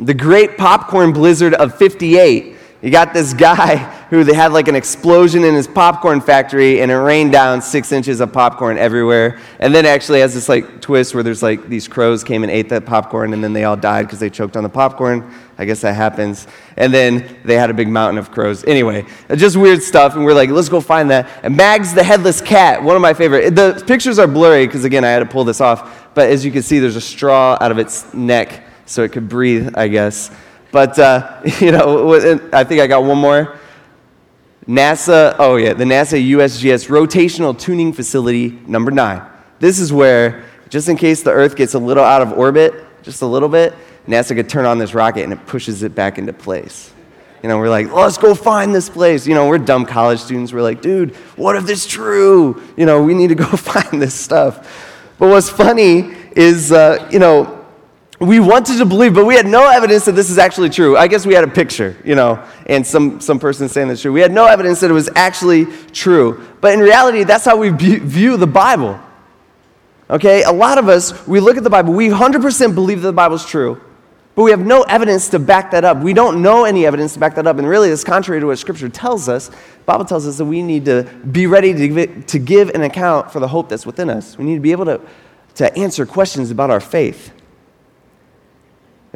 the 0.00 0.12
great 0.12 0.58
popcorn 0.58 1.12
blizzard 1.12 1.54
of 1.54 1.78
58. 1.78 2.56
You 2.82 2.90
got 2.90 3.14
this 3.14 3.32
guy 3.32 3.95
who 4.10 4.22
they 4.22 4.34
had 4.34 4.52
like 4.52 4.68
an 4.68 4.76
explosion 4.76 5.42
in 5.42 5.54
his 5.54 5.66
popcorn 5.66 6.20
factory 6.20 6.80
and 6.80 6.90
it 6.90 6.96
rained 6.96 7.32
down 7.32 7.60
six 7.60 7.90
inches 7.90 8.20
of 8.20 8.32
popcorn 8.32 8.78
everywhere. 8.78 9.38
And 9.58 9.74
then 9.74 9.84
actually 9.84 10.20
has 10.20 10.32
this 10.32 10.48
like 10.48 10.80
twist 10.80 11.12
where 11.14 11.24
there's 11.24 11.42
like 11.42 11.68
these 11.68 11.88
crows 11.88 12.22
came 12.22 12.44
and 12.44 12.52
ate 12.52 12.68
that 12.68 12.86
popcorn 12.86 13.32
and 13.32 13.42
then 13.42 13.52
they 13.52 13.64
all 13.64 13.76
died 13.76 14.06
because 14.06 14.20
they 14.20 14.30
choked 14.30 14.56
on 14.56 14.62
the 14.62 14.68
popcorn. 14.68 15.32
I 15.58 15.64
guess 15.64 15.80
that 15.80 15.94
happens. 15.94 16.46
And 16.76 16.94
then 16.94 17.38
they 17.44 17.54
had 17.54 17.70
a 17.70 17.74
big 17.74 17.88
mountain 17.88 18.18
of 18.18 18.30
crows. 18.30 18.64
Anyway, 18.64 19.06
just 19.34 19.56
weird 19.56 19.82
stuff. 19.82 20.14
And 20.14 20.24
we're 20.24 20.34
like, 20.34 20.50
let's 20.50 20.68
go 20.68 20.80
find 20.80 21.10
that. 21.10 21.28
And 21.42 21.56
Mags 21.56 21.92
the 21.92 22.04
headless 22.04 22.40
cat, 22.40 22.82
one 22.82 22.94
of 22.94 23.02
my 23.02 23.14
favorite. 23.14 23.56
The 23.56 23.82
pictures 23.86 24.18
are 24.18 24.28
blurry 24.28 24.66
because 24.66 24.84
again, 24.84 25.04
I 25.04 25.08
had 25.08 25.20
to 25.20 25.26
pull 25.26 25.44
this 25.44 25.60
off. 25.60 26.14
But 26.14 26.30
as 26.30 26.44
you 26.44 26.52
can 26.52 26.62
see, 26.62 26.78
there's 26.78 26.96
a 26.96 27.00
straw 27.00 27.58
out 27.60 27.72
of 27.72 27.78
its 27.78 28.12
neck 28.14 28.62
so 28.84 29.02
it 29.02 29.10
could 29.10 29.28
breathe, 29.28 29.74
I 29.74 29.88
guess. 29.88 30.30
But, 30.70 30.98
uh, 30.98 31.40
you 31.60 31.72
know, 31.72 32.14
I 32.52 32.62
think 32.62 32.80
I 32.80 32.86
got 32.86 33.02
one 33.02 33.18
more. 33.18 33.58
NASA, 34.68 35.36
oh 35.38 35.56
yeah, 35.56 35.74
the 35.74 35.84
NASA 35.84 36.20
USGS 36.30 36.88
Rotational 36.88 37.56
Tuning 37.56 37.92
Facility 37.92 38.58
number 38.66 38.90
nine. 38.90 39.22
This 39.60 39.78
is 39.78 39.92
where, 39.92 40.44
just 40.68 40.88
in 40.88 40.96
case 40.96 41.22
the 41.22 41.30
Earth 41.30 41.54
gets 41.54 41.74
a 41.74 41.78
little 41.78 42.02
out 42.02 42.20
of 42.20 42.32
orbit, 42.32 42.74
just 43.04 43.22
a 43.22 43.26
little 43.26 43.48
bit, 43.48 43.74
NASA 44.08 44.34
could 44.34 44.48
turn 44.48 44.64
on 44.64 44.78
this 44.78 44.92
rocket 44.92 45.22
and 45.22 45.32
it 45.32 45.46
pushes 45.46 45.84
it 45.84 45.94
back 45.94 46.18
into 46.18 46.32
place. 46.32 46.92
You 47.44 47.48
know, 47.48 47.58
we're 47.58 47.68
like, 47.68 47.92
let's 47.92 48.18
go 48.18 48.34
find 48.34 48.74
this 48.74 48.88
place. 48.88 49.24
You 49.24 49.34
know, 49.34 49.46
we're 49.46 49.58
dumb 49.58 49.86
college 49.86 50.18
students. 50.18 50.52
We're 50.52 50.62
like, 50.62 50.82
dude, 50.82 51.14
what 51.36 51.54
if 51.54 51.64
this 51.64 51.84
is 51.84 51.86
true? 51.86 52.60
You 52.76 52.86
know, 52.86 53.04
we 53.04 53.14
need 53.14 53.28
to 53.28 53.36
go 53.36 53.44
find 53.56 54.02
this 54.02 54.14
stuff. 54.14 55.12
But 55.18 55.28
what's 55.28 55.48
funny 55.48 56.12
is, 56.34 56.72
uh, 56.72 57.08
you 57.12 57.20
know, 57.20 57.55
we 58.18 58.40
wanted 58.40 58.78
to 58.78 58.86
believe, 58.86 59.14
but 59.14 59.26
we 59.26 59.34
had 59.34 59.46
no 59.46 59.68
evidence 59.68 60.06
that 60.06 60.12
this 60.12 60.30
is 60.30 60.38
actually 60.38 60.70
true. 60.70 60.96
I 60.96 61.06
guess 61.06 61.26
we 61.26 61.34
had 61.34 61.44
a 61.44 61.48
picture, 61.48 61.96
you 62.04 62.14
know, 62.14 62.42
and 62.66 62.86
some, 62.86 63.20
some 63.20 63.38
person 63.38 63.68
saying 63.68 63.88
that's 63.88 64.00
true. 64.00 64.12
We 64.12 64.20
had 64.20 64.32
no 64.32 64.46
evidence 64.46 64.80
that 64.80 64.90
it 64.90 64.94
was 64.94 65.10
actually 65.14 65.66
true. 65.92 66.46
But 66.62 66.72
in 66.72 66.80
reality, 66.80 67.24
that's 67.24 67.44
how 67.44 67.56
we 67.56 67.68
view 67.68 68.38
the 68.38 68.46
Bible. 68.46 68.98
Okay? 70.08 70.44
A 70.44 70.52
lot 70.52 70.78
of 70.78 70.88
us, 70.88 71.26
we 71.26 71.40
look 71.40 71.58
at 71.58 71.64
the 71.64 71.70
Bible, 71.70 71.92
we 71.92 72.08
100% 72.08 72.74
believe 72.74 73.02
that 73.02 73.08
the 73.08 73.12
Bible's 73.12 73.44
true, 73.44 73.80
but 74.34 74.44
we 74.44 74.50
have 74.50 74.64
no 74.64 74.82
evidence 74.82 75.28
to 75.30 75.38
back 75.38 75.70
that 75.72 75.84
up. 75.84 75.98
We 75.98 76.14
don't 76.14 76.42
know 76.42 76.64
any 76.64 76.86
evidence 76.86 77.14
to 77.14 77.18
back 77.18 77.34
that 77.34 77.46
up. 77.46 77.58
And 77.58 77.68
really, 77.68 77.90
it's 77.90 78.04
contrary 78.04 78.40
to 78.40 78.46
what 78.46 78.58
Scripture 78.58 78.88
tells 78.88 79.28
us. 79.28 79.48
The 79.48 79.84
Bible 79.86 80.04
tells 80.04 80.26
us 80.26 80.38
that 80.38 80.44
we 80.44 80.62
need 80.62 80.84
to 80.86 81.04
be 81.30 81.46
ready 81.46 81.72
to 81.74 81.88
give, 81.88 82.26
to 82.26 82.38
give 82.38 82.70
an 82.70 82.82
account 82.82 83.30
for 83.30 83.40
the 83.40 83.48
hope 83.48 83.68
that's 83.70 83.86
within 83.86 84.10
us. 84.10 84.38
We 84.38 84.44
need 84.44 84.54
to 84.54 84.60
be 84.60 84.72
able 84.72 84.84
to, 84.86 85.00
to 85.56 85.74
answer 85.76 86.04
questions 86.04 86.50
about 86.50 86.70
our 86.70 86.80
faith. 86.80 87.32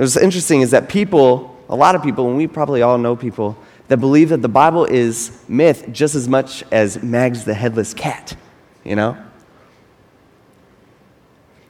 What's 0.00 0.16
interesting 0.16 0.62
is 0.62 0.70
that 0.70 0.88
people, 0.88 1.54
a 1.68 1.76
lot 1.76 1.94
of 1.94 2.02
people, 2.02 2.26
and 2.28 2.36
we 2.38 2.46
probably 2.46 2.80
all 2.80 2.96
know 2.96 3.14
people, 3.14 3.58
that 3.88 3.98
believe 3.98 4.30
that 4.30 4.40
the 4.40 4.48
Bible 4.48 4.86
is 4.86 5.44
myth 5.46 5.88
just 5.92 6.14
as 6.14 6.26
much 6.26 6.64
as 6.72 7.02
Mags 7.02 7.44
the 7.44 7.52
headless 7.52 7.92
cat, 7.92 8.34
you 8.82 8.96
know? 8.96 9.14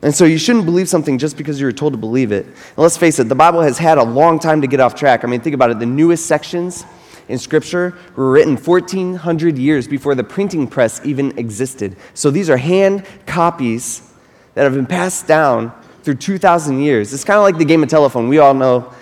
And 0.03 0.15
so 0.15 0.27
you 0.27 0.39
shouldn't 0.39 0.65
believe 0.65 0.89
something 0.89 1.19
just 1.19 1.37
because 1.37 1.59
you 1.59 1.67
were 1.67 1.73
told 1.73 1.93
to 1.93 1.99
believe 1.99 2.31
it. 2.31 2.47
And 2.47 2.77
let's 2.77 2.97
face 2.97 3.19
it, 3.19 3.29
the 3.29 3.35
Bible 3.35 3.63
has 3.63 3.79
had 3.79 3.99
a 3.99 4.05
long 4.05 4.39
time 4.39 4.61
to 4.61 4.69
get 4.69 4.79
off 4.79 4.95
track. 4.95 5.25
I 5.25 5.27
mean, 5.27 5.41
think 5.41 5.55
about 5.55 5.73
it. 5.73 5.81
The 5.81 5.87
newest 5.87 6.27
sections 6.27 6.85
in 7.29 7.37
Scripture 7.37 7.99
were 8.15 8.31
written 8.31 8.57
1,400 8.57 9.59
years 9.59 9.89
before 9.89 10.15
the 10.15 10.23
printing 10.23 10.69
press 10.69 11.05
even 11.05 11.37
existed. 11.37 11.97
So 12.15 12.31
these 12.31 12.49
are 12.49 12.57
hand 12.57 13.05
copies 13.27 14.09
that 14.55 14.63
have 14.63 14.75
been 14.75 14.87
passed 14.87 15.27
down 15.27 15.73
through 16.02 16.14
2,000 16.14 16.80
years. 16.80 17.12
It's 17.12 17.25
kind 17.25 17.37
of 17.37 17.42
like 17.42 17.59
the 17.59 17.64
game 17.64 17.83
of 17.83 17.88
telephone. 17.88 18.28
We 18.28 18.38
all 18.38 18.54
know, 18.54 18.92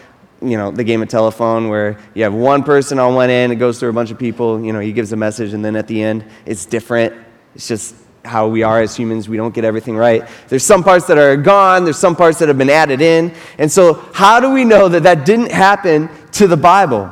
you 0.42 0.56
know, 0.56 0.70
the 0.70 0.84
game 0.84 1.02
of 1.02 1.08
telephone 1.08 1.68
where 1.68 1.98
you 2.14 2.22
have 2.22 2.34
one 2.34 2.62
person 2.62 2.98
on 2.98 3.14
one 3.14 3.30
end, 3.30 3.52
it 3.52 3.56
goes 3.56 3.78
through 3.78 3.90
a 3.90 3.92
bunch 3.92 4.10
of 4.10 4.18
people, 4.18 4.62
you 4.64 4.72
know, 4.72 4.80
he 4.80 4.92
gives 4.92 5.12
a 5.12 5.16
message, 5.16 5.52
and 5.52 5.64
then 5.64 5.76
at 5.76 5.86
the 5.86 6.02
end, 6.02 6.24
it's 6.46 6.66
different. 6.66 7.14
It's 7.54 7.68
just 7.68 7.94
how 8.24 8.48
we 8.48 8.62
are 8.62 8.80
as 8.80 8.96
humans. 8.96 9.28
We 9.28 9.36
don't 9.36 9.54
get 9.54 9.64
everything 9.64 9.96
right. 9.96 10.28
There's 10.48 10.64
some 10.64 10.84
parts 10.84 11.06
that 11.06 11.18
are 11.18 11.36
gone, 11.36 11.84
there's 11.84 11.98
some 11.98 12.14
parts 12.14 12.38
that 12.38 12.48
have 12.48 12.58
been 12.58 12.70
added 12.70 13.00
in. 13.00 13.34
And 13.58 13.70
so, 13.70 13.94
how 14.12 14.40
do 14.40 14.50
we 14.50 14.64
know 14.64 14.88
that 14.88 15.02
that 15.04 15.24
didn't 15.24 15.50
happen 15.50 16.08
to 16.32 16.46
the 16.46 16.56
Bible? 16.56 17.10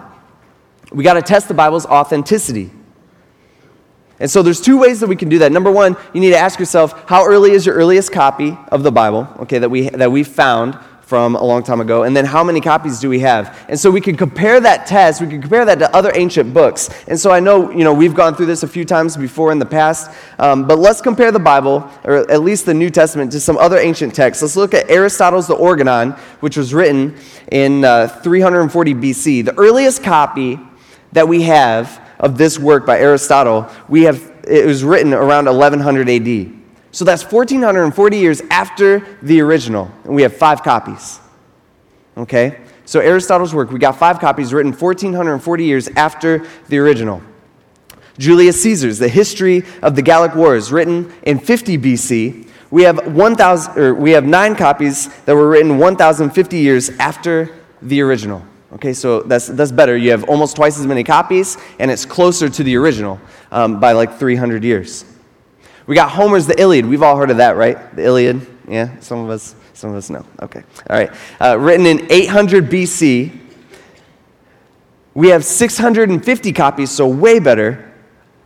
We 0.93 1.03
got 1.03 1.15
to 1.15 1.23
test 1.23 1.49
the 1.49 1.55
Bible's 1.55 1.87
authenticity. 1.87 2.71
And 4.19 4.31
so 4.31 4.43
there's 4.43 4.61
two 4.61 4.79
ways 4.79 5.01
that 5.01 5.09
we 5.09 5.17
can 5.17 5.29
do 5.29 5.39
that. 5.41 5.53
Number 5.53 5.71
one, 5.71 5.97
you 6.15 6.21
need 6.21 6.31
to 6.31 6.39
ask 6.39 6.59
yourself, 6.59 7.09
how 7.09 7.27
early 7.27 7.53
is 7.53 7.67
your 7.67 7.75
earliest 7.75 8.13
copy 8.13 8.57
of 8.69 8.83
the 8.83 8.93
Bible, 8.93 9.29
okay, 9.41 9.59
that 9.59 9.69
we, 9.69 9.91
that 9.91 10.11
we 10.11 10.25
found 10.25 10.79
from 11.07 11.37
a 11.37 11.45
long 11.45 11.63
time 11.63 11.81
ago, 11.81 12.03
and 12.03 12.17
then 12.17 12.25
how 12.25 12.43
many 12.43 12.61
copies 12.61 12.99
do 12.99 13.09
we 13.09 13.21
have? 13.21 13.65
And 13.69 13.79
so 13.79 13.93
we 13.93 14.01
can 14.01 14.17
compare 14.17 14.59
that 14.59 14.89
test, 14.89 15.21
we 15.21 15.29
can 15.29 15.41
compare 15.41 15.65
that 15.65 15.79
to 15.79 15.95
other 15.95 16.11
ancient 16.17 16.53
books. 16.53 16.91
And 17.07 17.19
so 17.19 17.31
I 17.31 17.39
know, 17.39 17.71
you 17.71 17.85
know, 17.85 17.95
we've 17.95 18.15
gone 18.15 18.35
through 18.35 18.47
this 18.47 18.65
a 18.65 18.69
few 18.69 18.85
times 18.85 19.17
before 19.17 19.53
in 19.53 19.61
the 19.61 19.67
past, 19.67 20.11
um, 20.41 20.67
but 20.67 20.81
let's 20.81 21.01
compare 21.01 21.31
the 21.31 21.39
Bible, 21.39 21.89
or 22.03 22.29
at 22.29 22.43
least 22.43 22.67
the 22.67 22.75
New 22.75 22.91
Testament, 22.91 23.31
to 23.33 23.41
some 23.41 23.57
other 23.57 23.79
ancient 23.79 24.17
texts. 24.17 24.43
Let's 24.43 24.57
look 24.57 24.75
at 24.75 24.91
Aristotle's 24.91 25.47
The 25.47 25.55
Organon, 25.55 26.13
which 26.41 26.57
was 26.57 26.75
written 26.75 27.15
in 27.53 27.85
uh, 27.85 28.09
340 28.09 28.95
BC. 28.95 29.45
The 29.45 29.57
earliest 29.57 30.03
copy 30.03 30.59
that 31.13 31.29
we 31.29 31.43
have 31.43 32.05
of 32.19 32.39
this 32.39 32.59
work 32.59 32.87
by 32.87 32.99
Aristotle, 32.99 33.69
we 33.89 34.03
have, 34.03 34.33
it 34.47 34.67
was 34.67 34.85
written 34.85 35.13
around 35.13 35.47
1100 35.47 36.09
AD. 36.09 36.53
So 36.93 37.05
that's 37.05 37.23
1440 37.23 38.17
years 38.17 38.41
after 38.51 39.07
the 39.23 39.41
original, 39.41 39.91
and 40.05 40.15
we 40.15 40.23
have 40.23 40.35
five 40.35 40.63
copies. 40.63 41.21
Okay? 42.17 42.61
So 42.87 43.01
Aristotle's 43.01 43.55
work, 43.55 43.71
we 43.71 43.79
got 43.79 43.99
five 43.99 44.19
copies 44.19 44.55
written 44.55 44.73
1440 44.73 45.65
years 45.65 45.89
after 45.89 46.47
the 46.69 46.79
original. 46.79 47.21
Julius 48.19 48.63
Caesar's 48.63 48.99
The 48.99 49.09
History 49.09 49.65
of 49.83 49.95
the 49.95 50.03
Gallic 50.03 50.35
Wars, 50.35 50.73
written 50.73 51.13
in 51.25 51.39
50 51.39 51.77
BC. 51.77 52.49
We 52.71 52.85
have, 52.85 53.15
1, 53.15 53.41
or 53.77 53.95
we 53.95 54.13
have 54.13 54.25
nine 54.25 54.57
copies 54.57 55.09
that 55.25 55.35
were 55.35 55.49
written 55.49 55.79
1,050 55.79 56.57
years 56.57 56.91
after 56.99 57.55
the 57.83 58.01
original. 58.01 58.43
Okay, 58.73 58.93
so 58.93 59.23
that's, 59.23 59.47
that's 59.47 59.71
better. 59.71 59.97
You 59.97 60.11
have 60.11 60.25
almost 60.25 60.57
twice 60.57 60.79
as 60.79 60.87
many 60.87 61.05
copies, 61.05 61.57
and 61.79 61.91
it's 61.91 62.05
closer 62.05 62.49
to 62.49 62.63
the 62.65 62.77
original 62.77 63.21
um, 63.53 63.79
by 63.79 63.93
like 63.93 64.19
300 64.19 64.65
years. 64.65 65.05
We 65.87 65.95
got 65.95 66.11
Homer's 66.11 66.47
The 66.47 66.61
Iliad. 66.61 66.85
We've 66.85 67.03
all 67.03 67.17
heard 67.17 67.31
of 67.31 67.37
that, 67.37 67.57
right? 67.57 67.95
The 67.95 68.05
Iliad. 68.05 68.47
Yeah, 68.69 68.99
some 68.99 69.21
of 69.21 69.31
us, 69.31 69.55
some 69.73 69.91
of 69.91 69.97
us 69.97 70.11
know. 70.11 70.27
Okay, 70.43 70.65
all 70.91 70.97
right. 70.97 71.11
Uh, 71.41 71.57
written 71.59 71.87
in 71.87 72.11
800 72.11 72.69
BC. 72.69 73.39
We 75.15 75.29
have 75.29 75.45
650 75.45 76.53
copies, 76.53 76.91
so 76.91 77.07
way 77.07 77.39
better. 77.39 77.93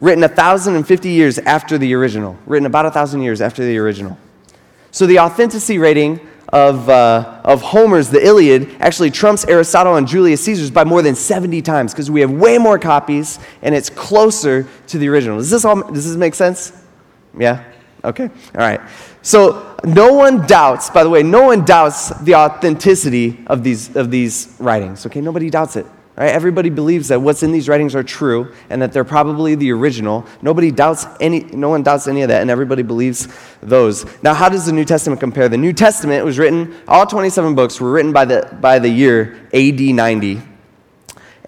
Written 0.00 0.21
1,050 0.21 1.09
years 1.11 1.39
after 1.39 1.79
the 1.79 1.95
original. 1.95 2.39
Written 2.47 2.67
about 2.67 2.85
1,000 2.85 3.23
years 3.23 3.41
after 3.41 3.65
the 3.65 3.77
original. 3.79 4.19
So 4.91 5.07
the 5.07 5.19
authenticity 5.19 5.79
rating 5.79 6.21
of, 6.52 6.88
uh, 6.88 7.40
of 7.45 7.62
Homer's 7.62 8.11
The 8.11 8.25
Iliad 8.25 8.76
actually 8.80 9.11
trumps 9.11 9.45
Aristotle 9.45 9.97
and 9.97 10.07
Julius 10.07 10.42
Caesar's 10.45 10.71
by 10.71 10.85
more 10.85 11.02
than 11.02 11.14
70 11.14 11.62
times 11.62 11.92
because 11.92 12.11
we 12.11 12.21
have 12.21 12.30
way 12.30 12.59
more 12.59 12.78
copies 12.78 13.38
and 13.62 13.75
it's 13.75 13.90
closer 13.90 14.66
to 14.88 14.99
the 14.99 15.09
original. 15.09 15.38
Does 15.38 15.50
this, 15.50 15.64
all, 15.64 15.83
does 15.92 16.07
this 16.07 16.16
make 16.16 16.35
sense? 16.35 16.73
Yeah? 17.38 17.64
Okay. 18.02 18.25
All 18.25 18.61
right. 18.61 18.80
So 19.23 19.76
no 19.85 20.14
one 20.14 20.47
doubts, 20.47 20.90
by 20.90 21.04
the 21.04 21.11
way, 21.11 21.23
no 21.23 21.45
one 21.45 21.64
doubts 21.64 22.09
the 22.21 22.35
authenticity 22.35 23.45
of 23.47 23.62
these, 23.62 23.95
of 23.95 24.11
these 24.11 24.57
writings. 24.59 25.07
Okay? 25.07 25.21
Nobody 25.21 25.50
doubts 25.50 25.76
it. 25.76 25.87
Right? 26.21 26.35
Everybody 26.35 26.69
believes 26.69 27.09
that 27.09 27.23
what's 27.23 27.43
in 27.43 27.50
these 27.50 27.67
writings 27.67 27.95
are 27.95 28.03
true 28.03 28.53
and 28.69 28.83
that 28.83 28.93
they're 28.93 29.05
probably 29.05 29.55
the 29.55 29.73
original. 29.73 30.27
Nobody 30.43 30.71
doubts 30.71 31.07
any, 31.19 31.45
no 31.45 31.71
one 31.71 31.83
doubts 31.83 32.07
any 32.09 32.21
of 32.21 32.29
that, 32.29 32.43
and 32.43 32.50
everybody 32.50 32.83
believes 32.83 33.27
those. 33.62 34.05
Now, 34.23 34.35
how 34.35 34.50
does 34.50 34.67
the 34.67 34.73
New 34.73 34.85
Testament 34.85 35.19
compare? 35.19 35.49
The 35.49 35.57
New 35.57 35.73
Testament 35.73 36.23
was 36.27 36.39
written, 36.39 36.77
all 36.87 37.07
27 37.07 37.55
books 37.55 37.81
were 37.81 37.91
written 37.91 38.12
by 38.12 38.27
the, 38.27 38.55
by 38.61 38.79
the 38.79 38.91
year 38.91 39.49
AD 39.55 39.81
90. 39.81 40.43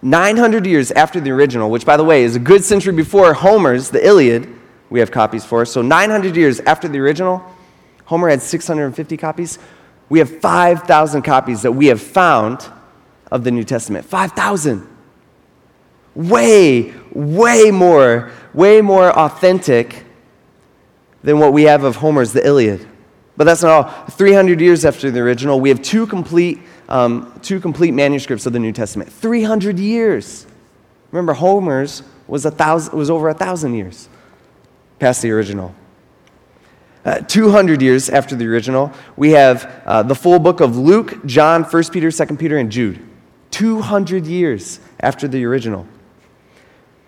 900 0.01 0.65
years 0.65 0.91
after 0.93 1.21
the 1.21 1.31
original, 1.33 1.71
which, 1.71 1.85
by 1.85 1.99
the 1.99 2.05
way, 2.05 2.23
is 2.23 2.37
a 2.37 2.41
good 2.41 2.65
century 2.65 2.95
before 2.95 3.35
Homer's, 3.35 3.91
the 3.91 4.03
Iliad, 4.03 4.49
we 4.89 5.01
have 5.01 5.11
copies 5.11 5.45
for. 5.45 5.67
So, 5.67 5.83
900 5.83 6.35
years 6.35 6.61
after 6.61 6.89
the 6.89 6.99
original, 6.99 7.45
Homer 8.07 8.31
had 8.31 8.41
650 8.41 9.19
copies. 9.19 9.59
We 10.09 10.19
have 10.19 10.41
5,000 10.41 11.21
copies 11.21 11.61
that 11.61 11.73
we 11.73 11.89
have 11.89 12.01
found 12.01 12.73
of 13.33 13.45
the 13.45 13.51
New 13.51 13.65
Testament 13.65 14.05
5,000. 14.05 14.87
Way, 16.15 16.93
way 17.13 17.71
more, 17.71 18.31
way 18.53 18.83
more 18.83 19.11
authentic 19.11 20.05
than 21.23 21.39
what 21.39 21.55
we 21.55 21.63
have 21.63 21.83
of 21.83 21.97
Homer's 21.97 22.35
The 22.35 22.47
Iliad. 22.47 22.87
But 23.39 23.45
that's 23.45 23.63
not 23.63 23.87
all. 23.87 24.07
300 24.11 24.61
years 24.61 24.85
after 24.85 25.11
the 25.11 25.21
original, 25.21 25.59
we 25.59 25.71
have 25.71 25.81
two 25.81 26.07
complete, 26.07 26.61
um, 26.91 27.33
two 27.43 27.59
complete 27.59 27.93
manuscripts 27.93 28.45
of 28.45 28.53
the 28.53 28.59
New 28.59 28.73
Testament. 28.73 29.11
300 29.11 29.79
years. 29.79 30.47
Remember, 31.11 31.33
Homer's 31.33 32.03
was, 32.27 32.45
a 32.45 32.51
thousand, 32.51 32.97
was 32.97 33.09
over 33.09 33.31
a 33.31 33.35
thousand 33.35 33.75
years 33.75 34.11
past 34.99 35.23
the 35.23 35.31
original. 35.31 35.75
Uh, 37.07 37.21
200 37.21 37.81
years 37.81 38.11
after 38.11 38.37
the 38.37 38.47
original, 38.47 38.93
we 39.17 39.31
have 39.31 39.83
uh, 39.87 40.03
the 40.03 40.15
full 40.15 40.39
book 40.39 40.61
of 40.61 40.77
Luke, 40.77 41.25
John, 41.25 41.65
1 41.65 41.85
Peter, 41.85 42.13
2 42.13 42.37
Peter, 42.37 42.59
and 42.59 42.71
Jude. 42.71 43.09
200 43.53 44.27
years 44.27 44.81
after 45.01 45.29
the 45.29 45.45
original. 45.45 45.87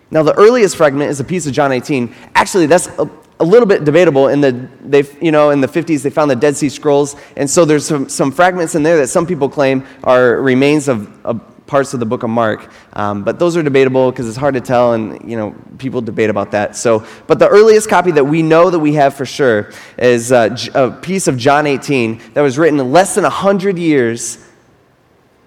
Now, 0.09 0.23
the 0.23 0.33
earliest 0.35 0.77
fragment 0.77 1.09
is 1.09 1.19
a 1.19 1.23
piece 1.23 1.45
of 1.45 1.53
John 1.53 1.71
18. 1.71 2.13
Actually, 2.35 2.67
that's 2.67 2.87
a, 2.87 3.09
a 3.39 3.43
little 3.43 3.67
bit 3.67 3.83
debatable. 3.83 4.29
In 4.29 4.39
the, 4.39 4.69
they, 4.81 5.03
you 5.21 5.31
know, 5.31 5.49
in 5.49 5.59
the 5.59 5.67
50s, 5.67 6.03
they 6.03 6.09
found 6.09 6.31
the 6.31 6.35
Dead 6.35 6.55
Sea 6.55 6.69
Scrolls, 6.69 7.15
and 7.35 7.49
so 7.49 7.65
there's 7.65 7.85
some, 7.85 8.07
some 8.07 8.31
fragments 8.31 8.75
in 8.75 8.83
there 8.83 8.97
that 8.97 9.07
some 9.07 9.25
people 9.25 9.49
claim 9.49 9.85
are 10.03 10.41
remains 10.41 10.87
of, 10.87 11.25
of 11.25 11.41
parts 11.67 11.95
of 11.95 11.99
the 11.99 12.05
book 12.05 12.21
of 12.21 12.29
Mark. 12.29 12.69
Um, 12.93 13.23
but 13.23 13.39
those 13.39 13.57
are 13.57 13.63
debatable 13.63 14.11
because 14.11 14.27
it's 14.27 14.37
hard 14.37 14.53
to 14.53 14.61
tell, 14.61 14.93
and 14.93 15.29
you 15.29 15.35
know 15.35 15.55
people 15.79 16.01
debate 16.01 16.29
about 16.29 16.51
that. 16.51 16.75
So, 16.75 17.05
but 17.27 17.39
the 17.39 17.47
earliest 17.47 17.89
copy 17.89 18.11
that 18.11 18.23
we 18.23 18.41
know 18.43 18.69
that 18.69 18.79
we 18.79 18.93
have 18.93 19.15
for 19.15 19.25
sure 19.25 19.71
is 19.97 20.31
uh, 20.31 20.55
a 20.75 20.91
piece 20.91 21.27
of 21.27 21.37
John 21.37 21.65
18 21.65 22.21
that 22.33 22.41
was 22.41 22.57
written 22.57 22.77
less 22.91 23.15
than 23.15 23.23
hundred 23.23 23.79
years 23.79 24.44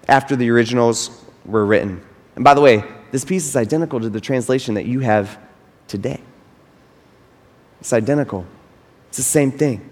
after 0.09 0.35
the 0.35 0.49
originals 0.49 1.23
were 1.45 1.65
written. 1.65 2.01
And 2.35 2.43
by 2.43 2.53
the 2.53 2.61
way, 2.61 2.83
this 3.11 3.23
piece 3.23 3.45
is 3.45 3.55
identical 3.55 3.99
to 3.99 4.09
the 4.09 4.21
translation 4.21 4.75
that 4.75 4.85
you 4.85 4.99
have 4.99 5.39
today. 5.87 6.19
It's 7.79 7.93
identical, 7.93 8.45
it's 9.07 9.17
the 9.17 9.23
same 9.23 9.51
thing. 9.51 9.89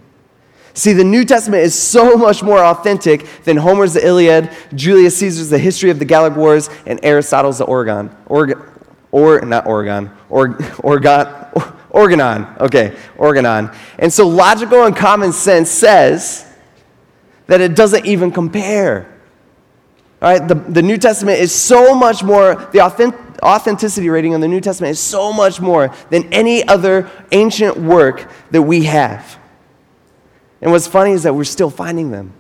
See, 0.74 0.94
the 0.94 1.04
New 1.04 1.26
Testament 1.26 1.64
is 1.64 1.74
so 1.74 2.16
much 2.18 2.44
more 2.44 2.60
authentic 2.64 3.26
than 3.46 3.58
Homer's 3.58 3.94
The 3.94 4.06
Iliad, 4.06 4.52
Julius 4.76 5.18
Caesar's 5.18 5.50
The 5.50 5.58
History 5.58 5.90
of 5.90 5.98
the 5.98 6.06
Gallic 6.06 6.36
Wars, 6.36 6.70
and 6.86 7.04
Aristotle's 7.04 7.58
The 7.58 7.66
Orgon. 7.66 8.16
Org, 8.28 8.62
or, 9.12 9.42
not 9.42 9.66
Oregon, 9.66 10.12
or, 10.30 10.50
Organon. 11.90 12.60
Okay, 12.60 12.96
Organon. 13.18 13.72
And 13.98 14.14
so 14.14 14.28
logical 14.28 14.84
and 14.84 14.96
common 14.96 15.34
sense 15.34 15.72
says 15.72 16.46
that 17.48 17.60
it 17.60 17.76
doesn't 17.76 18.06
even 18.06 18.32
compare. 18.32 19.17
All 20.22 20.32
right, 20.32 20.48
the, 20.48 20.56
the 20.56 20.82
New 20.82 20.98
Testament 20.98 21.40
is 21.40 21.54
so 21.54 21.94
much 21.94 22.24
more, 22.24 22.56
the 22.72 22.82
authentic, 22.82 23.20
authenticity 23.44 24.10
rating 24.10 24.34
on 24.34 24.42
the 24.42 24.48
New 24.48 24.62
Testament 24.62 24.92
is 24.92 25.00
so 25.00 25.32
much 25.32 25.62
more 25.62 25.94
than 26.10 26.32
any 26.34 26.68
other 26.68 27.10
ancient 27.32 27.78
work 27.78 28.32
that 28.52 28.62
we 28.62 28.84
have. 28.86 29.40
And 30.62 30.72
what's 30.72 30.88
funny 30.88 31.12
is 31.12 31.24
that 31.24 31.36
we're 31.36 31.44
still 31.44 31.70
finding 31.70 32.10
them, 32.10 32.34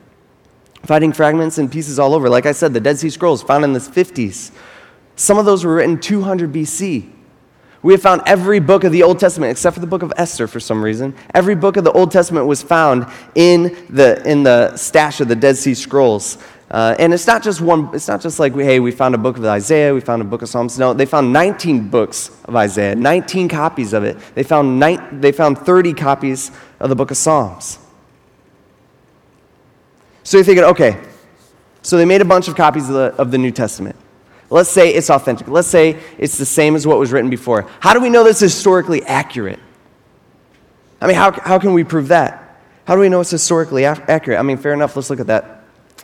finding 0.83 1.13
fragments 1.13 1.59
and 1.59 1.71
pieces 1.71 1.99
all 1.99 2.15
over. 2.15 2.29
Like 2.29 2.47
I 2.47 2.51
said, 2.51 2.73
the 2.73 2.79
Dead 2.79 2.97
Sea 2.97 3.11
Scrolls 3.11 3.43
found 3.43 3.63
in 3.63 3.73
the 3.73 3.79
50s. 3.79 4.51
Some 5.15 5.37
of 5.37 5.45
those 5.45 5.63
were 5.63 5.75
written 5.75 5.99
200 5.99 6.51
BC. 6.51 7.11
We 7.83 7.93
have 7.93 8.01
found 8.01 8.23
every 8.25 8.59
book 8.59 8.83
of 8.83 8.91
the 8.91 9.03
Old 9.03 9.19
Testament, 9.19 9.51
except 9.51 9.75
for 9.75 9.79
the 9.79 9.87
book 9.87 10.01
of 10.01 10.11
Esther 10.17 10.47
for 10.47 10.59
some 10.59 10.83
reason. 10.83 11.15
Every 11.35 11.55
book 11.55 11.77
of 11.77 11.83
the 11.83 11.91
Old 11.91 12.11
Testament 12.11 12.47
was 12.47 12.63
found 12.63 13.05
in 13.35 13.77
the, 13.89 14.21
in 14.29 14.41
the 14.41 14.75
stash 14.75 15.21
of 15.21 15.27
the 15.27 15.35
Dead 15.35 15.57
Sea 15.57 15.75
Scrolls. 15.75 16.39
Uh, 16.69 16.95
and 16.99 17.13
it's 17.13 17.27
not 17.27 17.41
just 17.41 17.61
one, 17.61 17.89
it's 17.93 18.09
not 18.09 18.19
just 18.19 18.39
like, 18.39 18.53
hey, 18.53 18.79
we 18.79 18.91
found 18.91 19.15
a 19.15 19.17
book 19.17 19.37
of 19.37 19.45
Isaiah, 19.45 19.93
we 19.93 20.01
found 20.01 20.21
a 20.21 20.25
book 20.25 20.41
of 20.41 20.49
Psalms. 20.49 20.77
No, 20.77 20.93
they 20.93 21.05
found 21.05 21.31
19 21.31 21.87
books 21.87 22.29
of 22.43 22.55
Isaiah, 22.55 22.93
19 22.93 23.47
copies 23.47 23.93
of 23.93 24.03
it. 24.03 24.17
They 24.35 24.43
found, 24.43 24.83
they 24.83 25.31
found 25.31 25.59
30 25.59 25.93
copies 25.93 26.51
of 26.79 26.89
the 26.89 26.95
book 26.95 27.11
of 27.11 27.17
Psalms. 27.17 27.79
So 30.23 30.37
you're 30.37 30.43
thinking, 30.43 30.65
okay, 30.65 31.01
so 31.83 31.95
they 31.95 32.03
made 32.03 32.19
a 32.19 32.25
bunch 32.25 32.49
of 32.49 32.55
copies 32.55 32.89
of 32.89 32.95
the, 32.95 33.15
of 33.17 33.31
the 33.31 33.37
New 33.37 33.51
Testament. 33.51 33.95
Let's 34.49 34.69
say 34.69 34.93
it's 34.93 35.09
authentic. 35.09 35.47
Let's 35.47 35.69
say 35.69 35.97
it's 36.17 36.37
the 36.37 36.45
same 36.45 36.75
as 36.75 36.85
what 36.85 36.99
was 36.99 37.13
written 37.13 37.29
before. 37.29 37.69
How 37.79 37.93
do 37.93 38.01
we 38.01 38.09
know 38.09 38.25
this 38.25 38.41
is 38.41 38.53
historically 38.53 39.03
accurate? 39.03 39.59
I 40.99 41.07
mean, 41.07 41.15
how, 41.15 41.31
how 41.31 41.59
can 41.59 41.73
we 41.73 41.85
prove 41.85 42.09
that? 42.09 42.61
How 42.85 42.95
do 42.95 43.01
we 43.01 43.07
know 43.07 43.21
it's 43.21 43.29
historically 43.29 43.85
accurate? 43.85 44.37
I 44.37 44.41
mean, 44.41 44.57
fair 44.57 44.73
enough, 44.73 44.97
let's 44.97 45.09
look 45.09 45.21
at 45.21 45.27
that. 45.27 45.56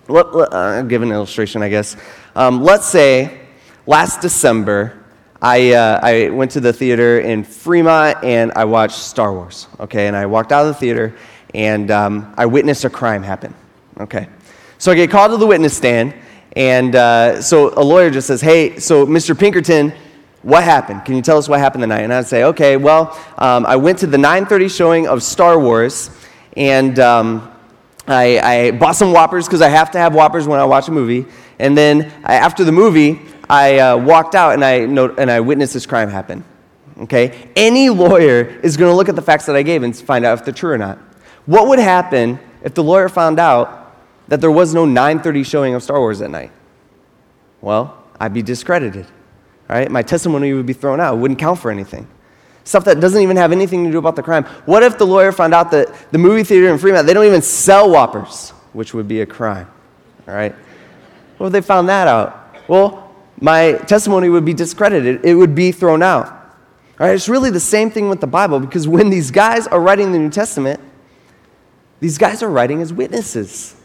Let, 0.07 0.35
let, 0.35 0.53
uh, 0.53 0.57
I'll 0.57 0.85
give 0.85 1.01
an 1.01 1.11
illustration, 1.11 1.63
I 1.63 1.69
guess. 1.69 1.95
Um, 2.35 2.61
let's 2.61 2.87
say 2.87 3.39
last 3.85 4.21
December, 4.21 5.01
I, 5.41 5.73
uh, 5.73 5.99
I 6.03 6.29
went 6.29 6.51
to 6.51 6.59
the 6.59 6.73
theater 6.73 7.19
in 7.19 7.43
Fremont 7.43 8.23
and 8.23 8.51
I 8.53 8.65
watched 8.65 8.97
Star 8.97 9.33
Wars, 9.33 9.67
okay? 9.79 10.07
And 10.07 10.15
I 10.15 10.25
walked 10.25 10.51
out 10.51 10.65
of 10.65 10.67
the 10.67 10.79
theater 10.79 11.15
and 11.53 11.89
um, 11.91 12.33
I 12.37 12.45
witnessed 12.45 12.83
a 12.83 12.89
crime 12.89 13.23
happen, 13.23 13.53
okay? 13.99 14.27
So 14.77 14.91
I 14.91 14.95
get 14.95 15.09
called 15.09 15.31
to 15.31 15.37
the 15.37 15.47
witness 15.47 15.77
stand, 15.77 16.13
and 16.57 16.95
uh, 16.95 17.41
so 17.41 17.73
a 17.79 17.83
lawyer 17.83 18.09
just 18.09 18.27
says, 18.27 18.41
Hey, 18.41 18.79
so 18.79 19.05
Mr. 19.05 19.37
Pinkerton, 19.37 19.93
what 20.41 20.65
happened? 20.65 21.05
Can 21.05 21.15
you 21.15 21.21
tell 21.21 21.37
us 21.37 21.47
what 21.47 21.59
happened 21.59 21.83
tonight? 21.83 22.01
And 22.01 22.13
I'd 22.13 22.27
say, 22.27 22.43
Okay, 22.43 22.75
well, 22.75 23.17
um, 23.37 23.65
I 23.65 23.77
went 23.77 23.99
to 23.99 24.07
the 24.07 24.17
9:30 24.17 24.75
showing 24.75 25.07
of 25.07 25.23
Star 25.23 25.57
Wars, 25.57 26.09
and 26.57 26.99
um, 26.99 27.52
I, 28.07 28.39
I, 28.39 28.71
bought 28.71 28.95
some 28.95 29.13
Whoppers 29.13 29.47
because 29.47 29.61
I 29.61 29.69
have 29.69 29.91
to 29.91 29.97
have 29.97 30.13
Whoppers 30.13 30.47
when 30.47 30.59
I 30.59 30.65
watch 30.65 30.87
a 30.87 30.91
movie. 30.91 31.25
And 31.59 31.77
then 31.77 32.11
I, 32.23 32.35
after 32.35 32.63
the 32.63 32.71
movie, 32.71 33.21
I 33.49 33.79
uh, 33.79 33.97
walked 33.97 34.35
out 34.35 34.53
and 34.53 34.63
I, 34.63 34.73
and 34.73 35.31
I 35.31 35.39
witnessed 35.39 35.73
this 35.73 35.85
crime 35.85 36.09
happen. 36.09 36.43
Okay? 36.99 37.49
Any 37.55 37.89
lawyer 37.89 38.59
is 38.61 38.77
going 38.77 38.91
to 38.91 38.95
look 38.95 39.09
at 39.09 39.15
the 39.15 39.21
facts 39.21 39.45
that 39.45 39.55
I 39.55 39.63
gave 39.63 39.83
and 39.83 39.95
find 39.95 40.25
out 40.25 40.39
if 40.39 40.45
they're 40.45 40.53
true 40.53 40.71
or 40.71 40.77
not. 40.77 40.97
What 41.45 41.67
would 41.67 41.79
happen 41.79 42.39
if 42.63 42.73
the 42.73 42.83
lawyer 42.83 43.09
found 43.09 43.39
out 43.39 43.95
that 44.27 44.41
there 44.41 44.51
was 44.51 44.73
no 44.73 44.85
9:30 44.85 45.45
showing 45.45 45.73
of 45.73 45.83
Star 45.83 45.99
Wars 45.99 46.19
that 46.19 46.29
night? 46.29 46.51
Well, 47.61 48.03
I'd 48.19 48.33
be 48.33 48.41
discredited. 48.41 49.05
Right? 49.69 49.89
My 49.89 50.01
testimony 50.01 50.53
would 50.53 50.65
be 50.65 50.73
thrown 50.73 50.99
out. 50.99 51.15
It 51.15 51.17
wouldn't 51.17 51.39
count 51.39 51.59
for 51.59 51.71
anything. 51.71 52.07
Stuff 52.63 52.85
that 52.85 52.99
doesn't 52.99 53.21
even 53.21 53.35
have 53.37 53.51
anything 53.51 53.83
to 53.83 53.91
do 53.91 53.97
about 53.97 54.15
the 54.15 54.23
crime. 54.23 54.45
What 54.65 54.83
if 54.83 54.97
the 54.97 55.05
lawyer 55.05 55.31
found 55.31 55.53
out 55.53 55.71
that 55.71 56.11
the 56.11 56.17
movie 56.17 56.43
theater 56.43 56.69
in 56.69 56.77
Fremont, 56.77 57.05
they 57.05 57.13
don't 57.13 57.25
even 57.25 57.41
sell 57.41 57.89
Whoppers, 57.89 58.51
which 58.71 58.93
would 58.93 59.07
be 59.07 59.21
a 59.21 59.25
crime. 59.25 59.67
All 60.27 60.33
right? 60.33 60.55
What 61.37 61.47
if 61.47 61.53
they 61.53 61.61
found 61.61 61.89
that 61.89 62.07
out? 62.07 62.55
Well, 62.67 63.13
my 63.41 63.73
testimony 63.73 64.29
would 64.29 64.45
be 64.45 64.53
discredited. 64.53 65.25
It 65.25 65.35
would 65.35 65.53
be 65.53 65.71
thrown 65.71 66.01
out. 66.01 66.27
All 66.27 67.07
right? 67.07 67.13
It's 67.13 67.27
really 67.27 67.49
the 67.49 67.59
same 67.59 67.91
thing 67.91 68.07
with 68.07 68.21
the 68.21 68.27
Bible 68.27 68.59
because 68.59 68.87
when 68.87 69.09
these 69.09 69.31
guys 69.31 69.67
are 69.67 69.81
writing 69.81 70.11
the 70.11 70.19
New 70.19 70.29
Testament, 70.29 70.79
these 71.99 72.17
guys 72.17 72.41
are 72.43 72.49
writing 72.49 72.81
as 72.81 72.93
witnesses. 72.93 73.75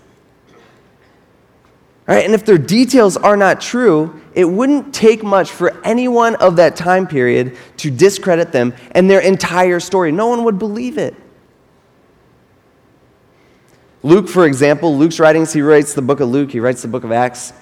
Right? 2.06 2.24
And 2.24 2.34
if 2.34 2.44
their 2.44 2.58
details 2.58 3.16
are 3.16 3.36
not 3.36 3.60
true, 3.60 4.20
it 4.34 4.44
wouldn't 4.44 4.94
take 4.94 5.22
much 5.22 5.50
for 5.50 5.67
anyone 5.84 6.34
of 6.36 6.56
that 6.56 6.76
time 6.76 7.06
period 7.06 7.56
to 7.78 7.90
discredit 7.90 8.52
them 8.52 8.74
and 8.92 9.10
their 9.10 9.20
entire 9.20 9.80
story. 9.80 10.12
No 10.12 10.26
one 10.26 10.44
would 10.44 10.58
believe 10.58 10.98
it. 10.98 11.14
Luke, 14.02 14.28
for 14.28 14.46
example, 14.46 14.96
Luke's 14.96 15.18
writings, 15.18 15.52
he 15.52 15.60
writes 15.60 15.94
the 15.94 16.02
book 16.02 16.20
of 16.20 16.28
Luke, 16.28 16.50
he 16.52 16.60
writes 16.60 16.82
the 16.82 16.88
book 16.88 17.04
of 17.04 17.12
Acts. 17.12 17.52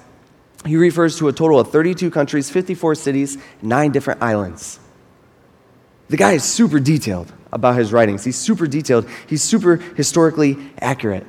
He 0.65 0.75
refers 0.75 1.17
to 1.17 1.27
a 1.27 1.33
total 1.33 1.59
of 1.59 1.71
32 1.71 2.11
countries, 2.11 2.49
54 2.49 2.95
cities, 2.95 3.37
nine 3.61 3.91
different 3.91 4.21
islands. 4.21 4.79
The 6.09 6.17
guy 6.17 6.33
is 6.33 6.43
super 6.43 6.79
detailed 6.79 7.31
about 7.51 7.75
his 7.75 7.91
writings. 7.91 8.23
He's 8.23 8.37
super 8.37 8.67
detailed, 8.67 9.07
he's 9.27 9.41
super 9.41 9.77
historically 9.77 10.57
accurate. 10.79 11.25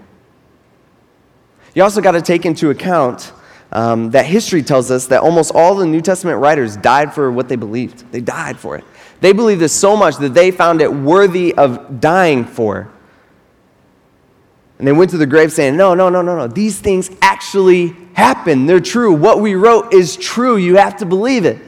You 1.74 1.82
also 1.82 2.00
got 2.00 2.12
to 2.12 2.22
take 2.22 2.44
into 2.44 2.70
account 2.70 3.32
um, 3.72 4.10
that 4.10 4.24
history 4.24 4.62
tells 4.62 4.90
us 4.90 5.06
that 5.08 5.20
almost 5.20 5.52
all 5.54 5.74
the 5.74 5.86
New 5.86 6.00
Testament 6.00 6.40
writers 6.40 6.76
died 6.76 7.12
for 7.12 7.30
what 7.30 7.48
they 7.48 7.56
believed. 7.56 8.10
They 8.12 8.20
died 8.20 8.58
for 8.58 8.76
it. 8.76 8.84
They 9.20 9.32
believed 9.32 9.60
this 9.60 9.72
so 9.72 9.96
much 9.96 10.16
that 10.18 10.32
they 10.32 10.50
found 10.50 10.80
it 10.80 10.92
worthy 10.92 11.54
of 11.54 12.00
dying 12.00 12.44
for. 12.44 12.90
And 14.78 14.86
they 14.86 14.92
went 14.92 15.10
to 15.10 15.18
the 15.18 15.26
grave 15.26 15.52
saying, 15.52 15.76
No, 15.76 15.94
no, 15.94 16.08
no, 16.08 16.22
no, 16.22 16.36
no. 16.36 16.46
These 16.46 16.78
things 16.78 17.10
actually 17.20 17.94
happened. 18.14 18.68
They're 18.68 18.80
true. 18.80 19.12
What 19.12 19.40
we 19.40 19.54
wrote 19.54 19.92
is 19.92 20.16
true. 20.16 20.56
You 20.56 20.76
have 20.76 20.98
to 20.98 21.06
believe 21.06 21.44
it. 21.44 21.58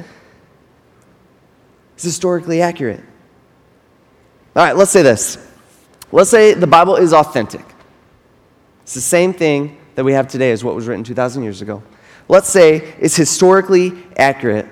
It's 1.97 2.05
historically 2.05 2.63
accurate. 2.63 3.01
All 4.57 4.65
right, 4.65 4.77
let's 4.77 4.91
say 4.91 5.03
this. 5.03 5.39
Let's 6.13 6.31
say 6.31 6.55
the 6.55 6.67
Bible 6.67 6.97
is 6.97 7.13
authentic. 7.13 7.65
It's 8.83 8.95
the 8.95 9.01
same 9.01 9.33
thing 9.33 9.80
that 10.01 10.05
we 10.05 10.15
have 10.15 10.29
today 10.29 10.51
is 10.51 10.65
what 10.65 10.75
was 10.75 10.87
written 10.87 11.05
2,000 11.05 11.43
years 11.43 11.61
ago. 11.61 11.83
Let's 12.27 12.49
say 12.49 12.95
it's 12.99 13.15
historically 13.15 14.03
accurate. 14.17 14.67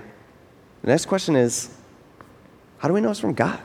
The 0.80 0.86
next 0.88 1.04
question 1.04 1.36
is 1.36 1.68
how 2.78 2.88
do 2.88 2.94
we 2.94 3.02
know 3.02 3.10
it's 3.10 3.20
from 3.20 3.34
God? 3.34 3.60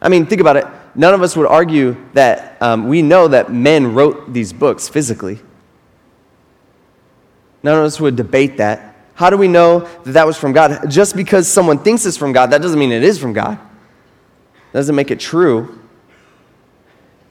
I 0.00 0.08
mean, 0.08 0.24
think 0.24 0.40
about 0.40 0.56
it. 0.56 0.66
None 0.94 1.12
of 1.12 1.20
us 1.20 1.36
would 1.36 1.46
argue 1.46 2.02
that 2.14 2.56
um, 2.62 2.88
we 2.88 3.02
know 3.02 3.28
that 3.28 3.52
men 3.52 3.92
wrote 3.92 4.32
these 4.32 4.54
books 4.54 4.88
physically. 4.88 5.38
None 7.62 7.76
of 7.76 7.84
us 7.84 8.00
would 8.00 8.16
debate 8.16 8.56
that. 8.56 8.96
How 9.12 9.28
do 9.28 9.36
we 9.36 9.48
know 9.48 9.80
that 9.80 10.12
that 10.12 10.26
was 10.26 10.38
from 10.38 10.54
God? 10.54 10.88
Just 10.90 11.14
because 11.14 11.46
someone 11.46 11.78
thinks 11.80 12.06
it's 12.06 12.16
from 12.16 12.32
God, 12.32 12.52
that 12.52 12.62
doesn't 12.62 12.78
mean 12.78 12.90
it 12.90 13.02
is 13.02 13.18
from 13.18 13.34
God. 13.34 13.58
Doesn't 14.72 14.96
make 14.96 15.10
it 15.10 15.20
true. 15.20 15.78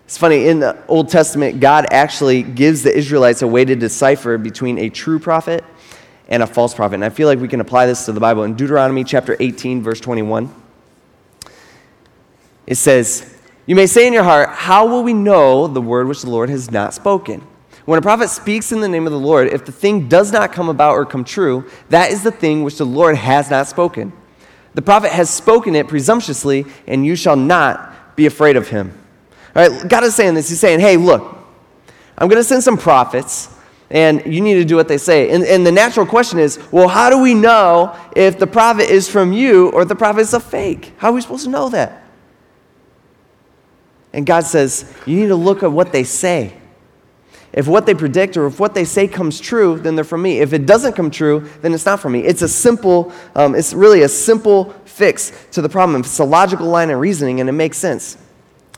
It's 0.09 0.17
funny, 0.17 0.47
in 0.47 0.59
the 0.59 0.75
Old 0.87 1.09
Testament, 1.09 1.59
God 1.59 1.85
actually 1.91 2.41
gives 2.41 2.81
the 2.81 2.91
Israelites 2.91 3.43
a 3.43 3.47
way 3.47 3.63
to 3.63 3.75
decipher 3.75 4.39
between 4.39 4.79
a 4.79 4.89
true 4.89 5.19
prophet 5.19 5.63
and 6.29 6.41
a 6.41 6.47
false 6.47 6.73
prophet. 6.73 6.95
And 6.95 7.05
I 7.05 7.09
feel 7.09 7.27
like 7.27 7.37
we 7.37 7.47
can 7.47 7.61
apply 7.61 7.85
this 7.85 8.05
to 8.05 8.11
the 8.11 8.19
Bible. 8.19 8.41
In 8.41 8.55
Deuteronomy 8.55 9.03
chapter 9.03 9.37
18, 9.39 9.83
verse 9.83 9.99
21, 9.99 10.51
it 12.65 12.73
says, 12.73 13.37
You 13.67 13.75
may 13.75 13.85
say 13.85 14.07
in 14.07 14.13
your 14.13 14.23
heart, 14.23 14.49
How 14.49 14.87
will 14.87 15.03
we 15.03 15.13
know 15.13 15.67
the 15.67 15.79
word 15.79 16.07
which 16.07 16.23
the 16.23 16.29
Lord 16.31 16.49
has 16.49 16.71
not 16.71 16.95
spoken? 16.95 17.45
When 17.85 17.99
a 17.99 18.01
prophet 18.01 18.31
speaks 18.31 18.71
in 18.71 18.79
the 18.79 18.89
name 18.89 19.05
of 19.05 19.13
the 19.13 19.19
Lord, 19.19 19.49
if 19.49 19.63
the 19.63 19.71
thing 19.71 20.09
does 20.09 20.31
not 20.31 20.51
come 20.51 20.69
about 20.69 20.93
or 20.93 21.05
come 21.05 21.23
true, 21.23 21.69
that 21.89 22.11
is 22.11 22.23
the 22.23 22.31
thing 22.31 22.63
which 22.63 22.79
the 22.79 22.83
Lord 22.83 23.15
has 23.15 23.51
not 23.51 23.67
spoken. 23.67 24.11
The 24.73 24.81
prophet 24.81 25.11
has 25.11 25.29
spoken 25.29 25.75
it 25.75 25.87
presumptuously, 25.87 26.65
and 26.87 27.05
you 27.05 27.15
shall 27.15 27.35
not 27.35 28.15
be 28.15 28.25
afraid 28.25 28.57
of 28.57 28.69
him. 28.69 28.98
God 29.67 30.03
is 30.03 30.15
saying 30.15 30.35
this. 30.35 30.49
He's 30.49 30.59
saying, 30.59 30.79
hey, 30.79 30.95
look, 30.95 31.37
I'm 32.17 32.27
going 32.27 32.39
to 32.39 32.43
send 32.43 32.63
some 32.63 32.77
prophets, 32.77 33.49
and 33.89 34.21
you 34.25 34.41
need 34.41 34.55
to 34.55 34.65
do 34.65 34.75
what 34.75 34.87
they 34.87 34.97
say. 34.97 35.31
And, 35.31 35.43
and 35.43 35.65
the 35.65 35.71
natural 35.71 36.05
question 36.05 36.39
is, 36.39 36.59
well, 36.71 36.87
how 36.87 37.09
do 37.09 37.19
we 37.19 37.33
know 37.33 37.97
if 38.15 38.37
the 38.37 38.47
prophet 38.47 38.89
is 38.89 39.09
from 39.09 39.33
you 39.33 39.69
or 39.71 39.85
the 39.85 39.95
prophet 39.95 40.21
is 40.21 40.33
a 40.33 40.39
fake? 40.39 40.93
How 40.97 41.09
are 41.09 41.13
we 41.13 41.21
supposed 41.21 41.45
to 41.45 41.49
know 41.49 41.69
that? 41.69 42.03
And 44.13 44.25
God 44.25 44.45
says, 44.45 44.91
you 45.05 45.19
need 45.19 45.27
to 45.27 45.35
look 45.35 45.63
at 45.63 45.71
what 45.71 45.91
they 45.91 46.03
say. 46.03 46.53
If 47.51 47.67
what 47.67 47.85
they 47.85 47.95
predict 47.95 48.37
or 48.37 48.45
if 48.45 48.59
what 48.59 48.75
they 48.75 48.85
say 48.85 49.07
comes 49.07 49.39
true, 49.39 49.79
then 49.79 49.95
they're 49.95 50.03
from 50.03 50.21
me. 50.21 50.39
If 50.39 50.53
it 50.53 50.65
doesn't 50.67 50.93
come 50.93 51.09
true, 51.09 51.49
then 51.61 51.73
it's 51.73 51.85
not 51.85 51.99
from 51.99 52.13
me. 52.13 52.23
It's 52.23 52.43
a 52.43 52.47
simple, 52.47 53.11
um, 53.35 53.55
it's 53.55 53.73
really 53.73 54.03
a 54.03 54.09
simple 54.09 54.71
fix 54.85 55.31
to 55.51 55.61
the 55.61 55.69
problem. 55.69 56.01
It's 56.01 56.19
a 56.19 56.23
logical 56.23 56.67
line 56.67 56.91
of 56.91 56.99
reasoning 56.99 57.39
and 57.39 57.49
it 57.49 57.53
makes 57.53 57.77
sense. 57.77 58.17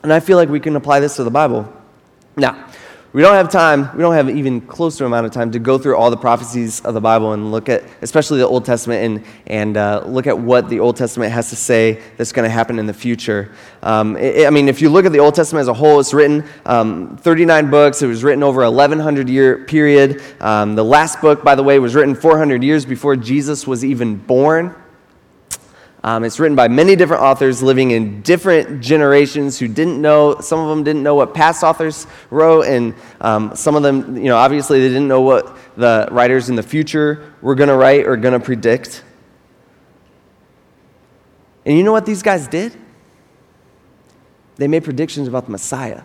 And 0.02 0.12
I 0.12 0.20
feel 0.20 0.36
like 0.36 0.48
we 0.48 0.60
can 0.60 0.76
apply 0.76 1.00
this 1.00 1.16
to 1.16 1.24
the 1.24 1.30
Bible. 1.30 1.72
Now, 2.36 2.68
we 3.12 3.20
don't 3.20 3.34
have 3.34 3.50
time, 3.50 3.94
we 3.94 4.00
don't 4.00 4.14
have 4.14 4.30
even 4.30 4.62
closer 4.62 5.04
amount 5.04 5.26
of 5.26 5.32
time 5.32 5.52
to 5.52 5.58
go 5.58 5.76
through 5.76 5.98
all 5.98 6.10
the 6.10 6.16
prophecies 6.16 6.80
of 6.80 6.94
the 6.94 7.00
Bible 7.00 7.34
and 7.34 7.52
look 7.52 7.68
at, 7.68 7.84
especially 8.00 8.38
the 8.38 8.46
Old 8.46 8.64
Testament, 8.64 9.04
and, 9.04 9.26
and 9.46 9.76
uh, 9.76 10.02
look 10.06 10.26
at 10.26 10.38
what 10.38 10.70
the 10.70 10.80
Old 10.80 10.96
Testament 10.96 11.30
has 11.30 11.50
to 11.50 11.56
say 11.56 12.00
that's 12.16 12.32
going 12.32 12.44
to 12.44 12.50
happen 12.50 12.78
in 12.78 12.86
the 12.86 12.94
future. 12.94 13.52
Um, 13.82 14.16
it, 14.16 14.46
I 14.46 14.50
mean, 14.50 14.66
if 14.66 14.80
you 14.80 14.88
look 14.88 15.04
at 15.04 15.12
the 15.12 15.18
Old 15.18 15.34
Testament 15.34 15.60
as 15.60 15.68
a 15.68 15.74
whole, 15.74 16.00
it's 16.00 16.14
written 16.14 16.48
um, 16.64 17.18
39 17.18 17.70
books. 17.70 18.00
It 18.00 18.06
was 18.06 18.24
written 18.24 18.42
over 18.42 18.62
1100 18.62 19.28
year 19.28 19.66
period. 19.66 20.22
Um, 20.40 20.74
the 20.74 20.84
last 20.84 21.20
book, 21.20 21.44
by 21.44 21.54
the 21.54 21.62
way, 21.62 21.78
was 21.78 21.94
written 21.94 22.14
400 22.14 22.64
years 22.64 22.86
before 22.86 23.14
Jesus 23.14 23.66
was 23.66 23.84
even 23.84 24.16
born. 24.16 24.74
Um, 26.04 26.24
it's 26.24 26.40
written 26.40 26.56
by 26.56 26.66
many 26.66 26.96
different 26.96 27.22
authors 27.22 27.62
living 27.62 27.92
in 27.92 28.22
different 28.22 28.80
generations 28.80 29.58
who 29.58 29.68
didn't 29.68 30.02
know, 30.02 30.40
some 30.40 30.58
of 30.58 30.68
them 30.68 30.82
didn't 30.82 31.04
know 31.04 31.14
what 31.14 31.32
past 31.32 31.62
authors 31.62 32.08
wrote, 32.30 32.62
and 32.62 32.94
um, 33.20 33.54
some 33.54 33.76
of 33.76 33.84
them, 33.84 34.16
you 34.16 34.24
know, 34.24 34.36
obviously 34.36 34.80
they 34.80 34.88
didn't 34.88 35.06
know 35.06 35.20
what 35.20 35.56
the 35.76 36.08
writers 36.10 36.48
in 36.48 36.56
the 36.56 36.62
future 36.62 37.32
were 37.40 37.54
going 37.54 37.68
to 37.68 37.76
write 37.76 38.06
or 38.06 38.16
going 38.16 38.38
to 38.38 38.44
predict. 38.44 39.04
And 41.64 41.76
you 41.78 41.84
know 41.84 41.92
what 41.92 42.04
these 42.04 42.22
guys 42.22 42.48
did? 42.48 42.76
They 44.56 44.66
made 44.66 44.82
predictions 44.82 45.28
about 45.28 45.44
the 45.46 45.52
Messiah. 45.52 46.02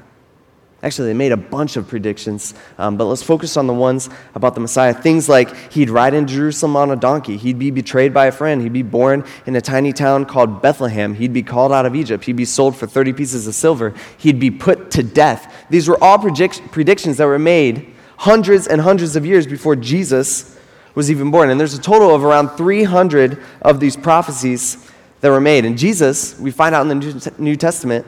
Actually, 0.87 1.09
they 1.09 1.13
made 1.13 1.33
a 1.33 1.37
bunch 1.37 1.75
of 1.75 1.85
predictions, 1.85 2.53
um, 2.77 2.95
but 2.95 3.03
let's 3.03 3.21
focus 3.21 3.57
on 3.57 3.67
the 3.67 3.73
ones 3.73 4.09
about 4.35 4.55
the 4.55 4.61
Messiah. 4.61 4.93
Things 4.93 5.27
like 5.27 5.53
he'd 5.73 5.89
ride 5.89 6.13
in 6.13 6.25
Jerusalem 6.25 6.77
on 6.77 6.91
a 6.91 6.95
donkey, 6.95 7.35
he'd 7.35 7.59
be 7.59 7.71
betrayed 7.71 8.13
by 8.13 8.27
a 8.27 8.31
friend, 8.31 8.61
he'd 8.61 8.71
be 8.71 8.83
born 8.83 9.25
in 9.45 9.57
a 9.57 9.59
tiny 9.59 9.91
town 9.91 10.23
called 10.23 10.61
Bethlehem, 10.61 11.13
he'd 11.13 11.33
be 11.33 11.43
called 11.43 11.73
out 11.73 11.85
of 11.85 11.93
Egypt, 11.93 12.23
he'd 12.23 12.37
be 12.37 12.45
sold 12.45 12.73
for 12.73 12.87
30 12.87 13.11
pieces 13.11 13.47
of 13.47 13.53
silver, 13.53 13.93
he'd 14.17 14.39
be 14.39 14.49
put 14.49 14.89
to 14.91 15.03
death. 15.03 15.53
These 15.69 15.89
were 15.89 16.01
all 16.01 16.17
predict- 16.17 16.71
predictions 16.71 17.17
that 17.17 17.25
were 17.25 17.37
made 17.37 17.93
hundreds 18.19 18.65
and 18.65 18.79
hundreds 18.79 19.17
of 19.17 19.25
years 19.25 19.45
before 19.45 19.75
Jesus 19.75 20.57
was 20.95 21.11
even 21.11 21.31
born. 21.31 21.49
And 21.49 21.59
there's 21.59 21.73
a 21.73 21.81
total 21.81 22.15
of 22.15 22.23
around 22.23 22.51
300 22.51 23.43
of 23.61 23.81
these 23.81 23.97
prophecies 23.97 24.89
that 25.19 25.31
were 25.31 25.41
made. 25.41 25.65
And 25.65 25.77
Jesus, 25.77 26.39
we 26.39 26.49
find 26.49 26.73
out 26.73 26.89
in 26.89 26.97
the 26.97 27.33
New 27.37 27.57
Testament, 27.57 28.05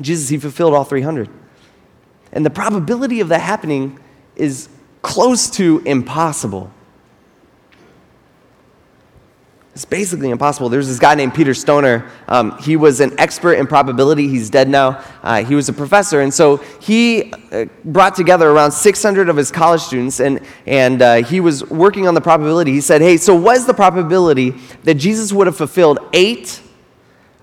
Jesus, 0.00 0.28
he 0.28 0.38
fulfilled 0.38 0.74
all 0.74 0.84
300. 0.84 1.28
And 2.32 2.44
the 2.44 2.50
probability 2.50 3.20
of 3.20 3.28
that 3.28 3.40
happening 3.40 3.98
is 4.36 4.68
close 5.02 5.50
to 5.50 5.82
impossible. 5.84 6.70
It's 9.78 9.84
basically 9.84 10.30
impossible. 10.30 10.68
There's 10.68 10.88
this 10.88 10.98
guy 10.98 11.14
named 11.14 11.34
Peter 11.34 11.54
Stoner. 11.54 12.10
Um, 12.26 12.58
he 12.58 12.74
was 12.74 12.98
an 12.98 13.14
expert 13.16 13.54
in 13.54 13.68
probability. 13.68 14.26
He's 14.26 14.50
dead 14.50 14.68
now. 14.68 15.04
Uh, 15.22 15.44
he 15.44 15.54
was 15.54 15.68
a 15.68 15.72
professor. 15.72 16.20
And 16.20 16.34
so 16.34 16.56
he 16.80 17.32
uh, 17.52 17.66
brought 17.84 18.16
together 18.16 18.50
around 18.50 18.72
600 18.72 19.28
of 19.28 19.36
his 19.36 19.52
college 19.52 19.80
students, 19.80 20.18
and, 20.18 20.40
and 20.66 21.00
uh, 21.00 21.22
he 21.22 21.38
was 21.38 21.64
working 21.70 22.08
on 22.08 22.14
the 22.14 22.20
probability. 22.20 22.72
He 22.72 22.80
said, 22.80 23.00
Hey, 23.02 23.18
so 23.18 23.36
what 23.36 23.56
is 23.56 23.66
the 23.66 23.72
probability 23.72 24.50
that 24.82 24.94
Jesus 24.94 25.32
would 25.32 25.46
have 25.46 25.56
fulfilled 25.56 26.00
eight 26.12 26.60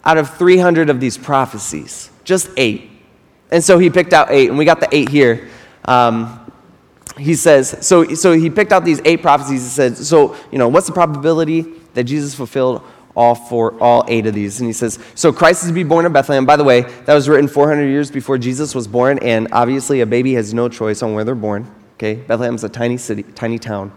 out 0.03 0.17
of 0.17 0.35
300 0.35 0.89
of 0.89 0.99
these 0.99 1.17
prophecies? 1.17 2.11
Just 2.25 2.49
eight. 2.57 2.94
And 3.55 3.63
so 3.63 3.79
he 3.79 3.89
picked 3.89 4.11
out 4.11 4.31
eight, 4.31 4.49
and 4.49 4.57
we 4.57 4.65
got 4.65 4.81
the 4.81 4.89
eight 4.93 5.07
here. 5.07 5.47
Um, 5.85 6.51
he 7.17 7.35
says, 7.35 7.87
so, 7.87 8.13
so 8.13 8.33
he 8.33 8.49
picked 8.49 8.73
out 8.73 8.83
these 8.83 8.99
eight 9.05 9.21
prophecies. 9.21 9.63
He 9.63 9.69
said, 9.69 9.97
so, 9.97 10.35
you 10.51 10.57
know, 10.57 10.67
what's 10.67 10.87
the 10.87 10.91
probability 10.91 11.61
that 11.93 12.03
Jesus 12.03 12.35
fulfilled 12.35 12.83
all 13.15 13.33
four, 13.33 13.81
all 13.81 14.03
eight 14.09 14.25
of 14.25 14.33
these? 14.33 14.59
And 14.59 14.67
he 14.67 14.73
says, 14.73 14.99
so 15.15 15.31
Christ 15.31 15.63
is 15.63 15.69
to 15.69 15.73
be 15.73 15.83
born 15.83 16.05
in 16.05 16.11
Bethlehem. 16.11 16.45
By 16.45 16.57
the 16.57 16.65
way, 16.65 16.81
that 16.81 17.13
was 17.13 17.29
written 17.29 17.47
400 17.47 17.85
years 17.85 18.11
before 18.11 18.37
Jesus 18.37 18.75
was 18.75 18.89
born, 18.89 19.19
and 19.19 19.47
obviously 19.53 20.01
a 20.01 20.05
baby 20.05 20.33
has 20.33 20.53
no 20.53 20.67
choice 20.67 21.01
on 21.01 21.13
where 21.13 21.23
they're 21.23 21.33
born. 21.33 21.73
Okay, 21.93 22.15
Bethlehem's 22.15 22.65
a 22.65 22.69
tiny 22.69 22.97
city, 22.97 23.23
tiny 23.23 23.57
town. 23.57 23.93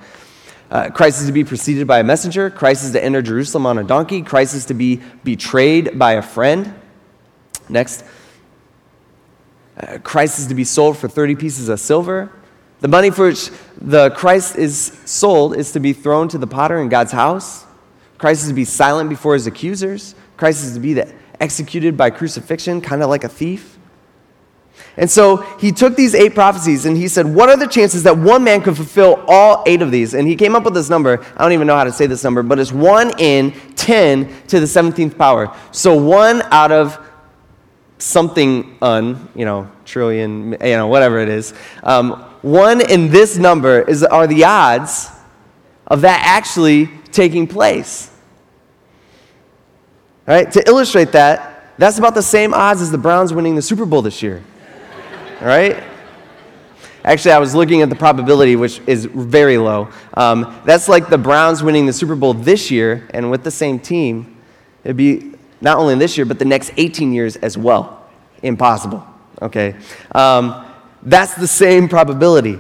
Uh, 0.71 0.89
Christ 0.91 1.21
is 1.21 1.27
to 1.27 1.33
be 1.33 1.43
preceded 1.43 1.89
by 1.89 1.99
a 1.99 2.05
messenger. 2.05 2.49
Christ 2.49 2.85
is 2.85 2.93
to 2.93 3.05
enter 3.05 3.23
Jerusalem 3.23 3.67
on 3.67 3.79
a 3.79 3.83
donkey. 3.83 4.23
Christ 4.23 4.55
is 4.55 4.67
to 4.67 4.75
be 4.75 5.03
betrayed 5.25 5.99
by 5.99 6.13
a 6.13 6.23
friend. 6.23 6.73
Next. 7.69 8.05
Uh, 9.79 9.99
Christ 9.99 10.39
is 10.39 10.47
to 10.49 10.55
be 10.55 10.65
sold 10.65 10.97
for 10.97 11.09
30 11.09 11.37
pieces 11.37 11.69
of 11.69 11.79
silver. 11.79 12.33
The 12.81 12.89
money 12.89 13.11
for 13.11 13.29
which 13.29 13.51
the 13.81 14.11
Christ 14.11 14.57
is 14.57 14.99
sold 15.05 15.57
is 15.57 15.73
to 15.73 15.81
be 15.81 15.93
thrown 15.93 16.29
to 16.29 16.39
the 16.39 16.47
potter 16.47 16.81
in 16.81 16.89
God's 16.89 17.13
house. 17.13 17.65
Christ 18.19 18.43
is 18.43 18.49
to 18.49 18.55
be 18.55 18.65
silent 18.65 19.09
before 19.09 19.35
his 19.35 19.47
accusers. 19.47 20.15
Christ 20.37 20.65
is 20.65 20.75
to 20.75 20.81
be 20.81 20.95
the, 20.95 21.13
executed 21.41 21.97
by 21.97 22.11
crucifixion, 22.11 22.81
kind 22.81 23.03
of 23.03 23.09
like 23.09 23.25
a 23.25 23.29
thief. 23.29 23.79
And 24.97 25.09
so 25.11 25.37
he 25.59 25.71
took 25.71 25.97
these 25.97 26.15
eight 26.15 26.35
prophecies 26.35 26.85
and 26.85 26.97
he 26.97 27.09
said, 27.09 27.27
What 27.27 27.49
are 27.49 27.57
the 27.57 27.67
chances 27.67 28.03
that 28.05 28.17
one 28.17 28.43
man 28.43 28.63
could 28.63 28.77
fulfill 28.77 29.25
all 29.29 29.63
eight 29.67 29.83
of 29.83 29.91
these? 29.91 30.15
And 30.15 30.27
he 30.27 30.35
came 30.35 30.57
up 30.57 30.65
with 30.65 30.75
this 30.75 30.91
number. 30.91 31.25
I 31.37 31.43
don't 31.43 31.53
even 31.53 31.67
know 31.67 31.77
how 31.77 31.85
to 31.85 31.93
say 31.93 32.07
this 32.07 32.25
number, 32.25 32.43
but 32.43 32.59
it's 32.59 32.73
one 32.73 33.13
in 33.19 33.53
10 33.77 34.47
to 34.49 34.61
the 34.61 34.67
17th 34.67 35.17
power. 35.17 35.55
So 35.71 35.97
one 35.97 36.43
out 36.51 36.73
of 36.73 37.08
something 37.99 38.79
un, 38.81 39.29
you 39.35 39.45
know, 39.45 39.71
trillion, 39.85 40.53
you 40.53 40.77
know, 40.77 40.87
whatever 40.87 41.19
it 41.19 41.29
is. 41.29 41.55
Um, 41.83 42.13
one 42.43 42.81
in 42.81 43.11
this 43.11 43.37
number 43.37 43.83
is, 43.83 44.05
are 44.05 44.27
the 44.27 44.45
odds 44.45 45.11
of 45.87 46.03
that 46.03 46.23
actually 46.25 46.87
taking 47.11 47.47
place. 47.47 48.11
All 50.27 50.35
right? 50.35 50.51
To 50.53 50.67
illustrate 50.69 51.13
that, 51.13 51.75
that's 51.79 51.99
about 51.99 52.15
the 52.15 52.23
same 52.23 52.55
odds 52.55 52.81
as 52.81 52.91
the 52.91 52.99
Browns 52.99 53.33
winning 53.33 53.55
the 53.55 53.63
Super 53.63 53.87
Bowl 53.87 54.03
this 54.03 54.23
year. 54.23 54.43
All 55.41 55.47
right? 55.47 55.83
Actually, 57.05 57.33
I 57.33 57.39
was 57.39 57.55
looking 57.55 57.81
at 57.81 57.89
the 57.89 57.97
probability, 57.97 58.57
which 58.57 58.81
is 58.87 59.07
very 59.07 59.57
low. 59.57 59.89
Um, 60.15 60.61
that's 60.65 60.89
like 60.89 61.09
the 61.09 61.19
Browns 61.19 61.63
winning 61.63 61.87
the 61.87 61.93
Super 61.93 62.15
Bowl 62.15 62.35
this 62.35 62.71
year, 62.71 63.09
and 63.15 63.31
with 63.31 63.45
the 63.45 63.51
same 63.51 63.79
team, 63.79 64.37
it'd 64.85 64.97
be 64.97 65.33
not 65.61 65.79
only 65.79 65.95
this 65.97 66.17
year, 66.17 66.25
but 66.25 66.39
the 66.39 66.45
next 66.45 66.73
18 66.77 67.13
years 67.13 67.37
as 67.37 67.59
well. 67.59 68.07
Impossible. 68.43 69.07
Okay? 69.43 69.77
Um, 70.15 70.65
that's 71.03 71.35
the 71.35 71.47
same 71.47 71.89
probability. 71.89 72.59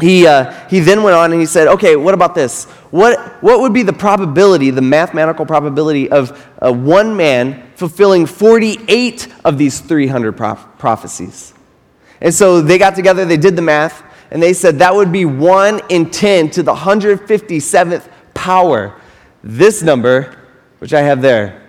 He, 0.00 0.26
uh, 0.26 0.52
he 0.68 0.80
then 0.80 1.02
went 1.02 1.16
on 1.16 1.32
and 1.32 1.40
he 1.40 1.46
said, 1.46 1.68
okay, 1.68 1.96
what 1.96 2.12
about 2.12 2.34
this? 2.34 2.64
What, 2.90 3.18
what 3.42 3.60
would 3.60 3.72
be 3.72 3.82
the 3.82 3.94
probability, 3.94 4.70
the 4.70 4.82
mathematical 4.82 5.46
probability 5.46 6.10
of 6.10 6.46
uh, 6.60 6.70
one 6.70 7.16
man 7.16 7.70
fulfilling 7.76 8.26
48 8.26 9.28
of 9.44 9.56
these 9.56 9.80
300 9.80 10.32
prophecies? 10.32 11.54
And 12.20 12.34
so 12.34 12.60
they 12.60 12.76
got 12.76 12.94
together, 12.94 13.24
they 13.24 13.38
did 13.38 13.56
the 13.56 13.62
math, 13.62 14.02
and 14.30 14.42
they 14.42 14.52
said 14.52 14.78
that 14.80 14.94
would 14.94 15.12
be 15.12 15.24
1 15.24 15.80
in 15.88 16.10
10 16.10 16.50
to 16.50 16.62
the 16.62 16.74
157th 16.74 18.08
power. 18.34 19.00
This 19.42 19.82
number, 19.82 20.36
which 20.78 20.92
I 20.92 21.02
have 21.02 21.22
there. 21.22 21.65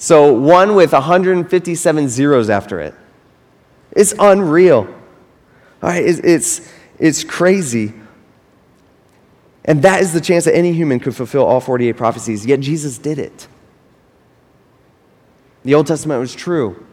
So 0.00 0.32
1 0.32 0.74
with 0.74 0.94
157 0.94 2.08
zeros 2.08 2.48
after 2.48 2.80
it. 2.80 2.94
It's 3.92 4.14
unreal. 4.18 4.88
All 5.82 5.90
right, 5.90 6.02
it's, 6.02 6.20
it's, 6.20 6.72
it's 6.98 7.22
crazy. 7.22 7.92
And 9.66 9.82
that 9.82 10.00
is 10.00 10.14
the 10.14 10.22
chance 10.22 10.46
that 10.46 10.56
any 10.56 10.72
human 10.72 11.00
could 11.00 11.14
fulfill 11.14 11.44
all 11.44 11.60
48 11.60 11.98
prophecies, 11.98 12.46
yet 12.46 12.60
Jesus 12.60 12.96
did 12.96 13.18
it. 13.18 13.46
The 15.64 15.74
Old 15.74 15.86
Testament 15.86 16.18
was 16.18 16.34
true. 16.34 16.86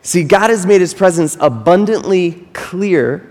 See, 0.00 0.24
God 0.24 0.48
has 0.48 0.64
made 0.64 0.80
his 0.80 0.94
presence 0.94 1.36
abundantly 1.40 2.48
clear. 2.54 3.29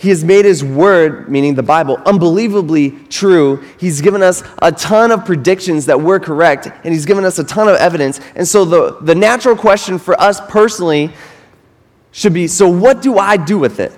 He 0.00 0.08
has 0.08 0.24
made 0.24 0.46
his 0.46 0.64
word, 0.64 1.28
meaning 1.28 1.54
the 1.54 1.62
Bible, 1.62 2.00
unbelievably 2.06 2.92
true. 3.10 3.62
He's 3.78 4.00
given 4.00 4.22
us 4.22 4.42
a 4.62 4.72
ton 4.72 5.12
of 5.12 5.26
predictions 5.26 5.84
that 5.86 6.00
were 6.00 6.18
correct, 6.18 6.68
and 6.84 6.94
he's 6.94 7.04
given 7.04 7.26
us 7.26 7.38
a 7.38 7.44
ton 7.44 7.68
of 7.68 7.76
evidence. 7.76 8.18
And 8.34 8.48
so, 8.48 8.64
the, 8.64 8.96
the 9.02 9.14
natural 9.14 9.54
question 9.54 9.98
for 9.98 10.18
us 10.18 10.40
personally 10.48 11.12
should 12.12 12.32
be 12.32 12.46
so, 12.46 12.66
what 12.66 13.02
do 13.02 13.18
I 13.18 13.36
do 13.36 13.58
with 13.58 13.78
it? 13.78 13.92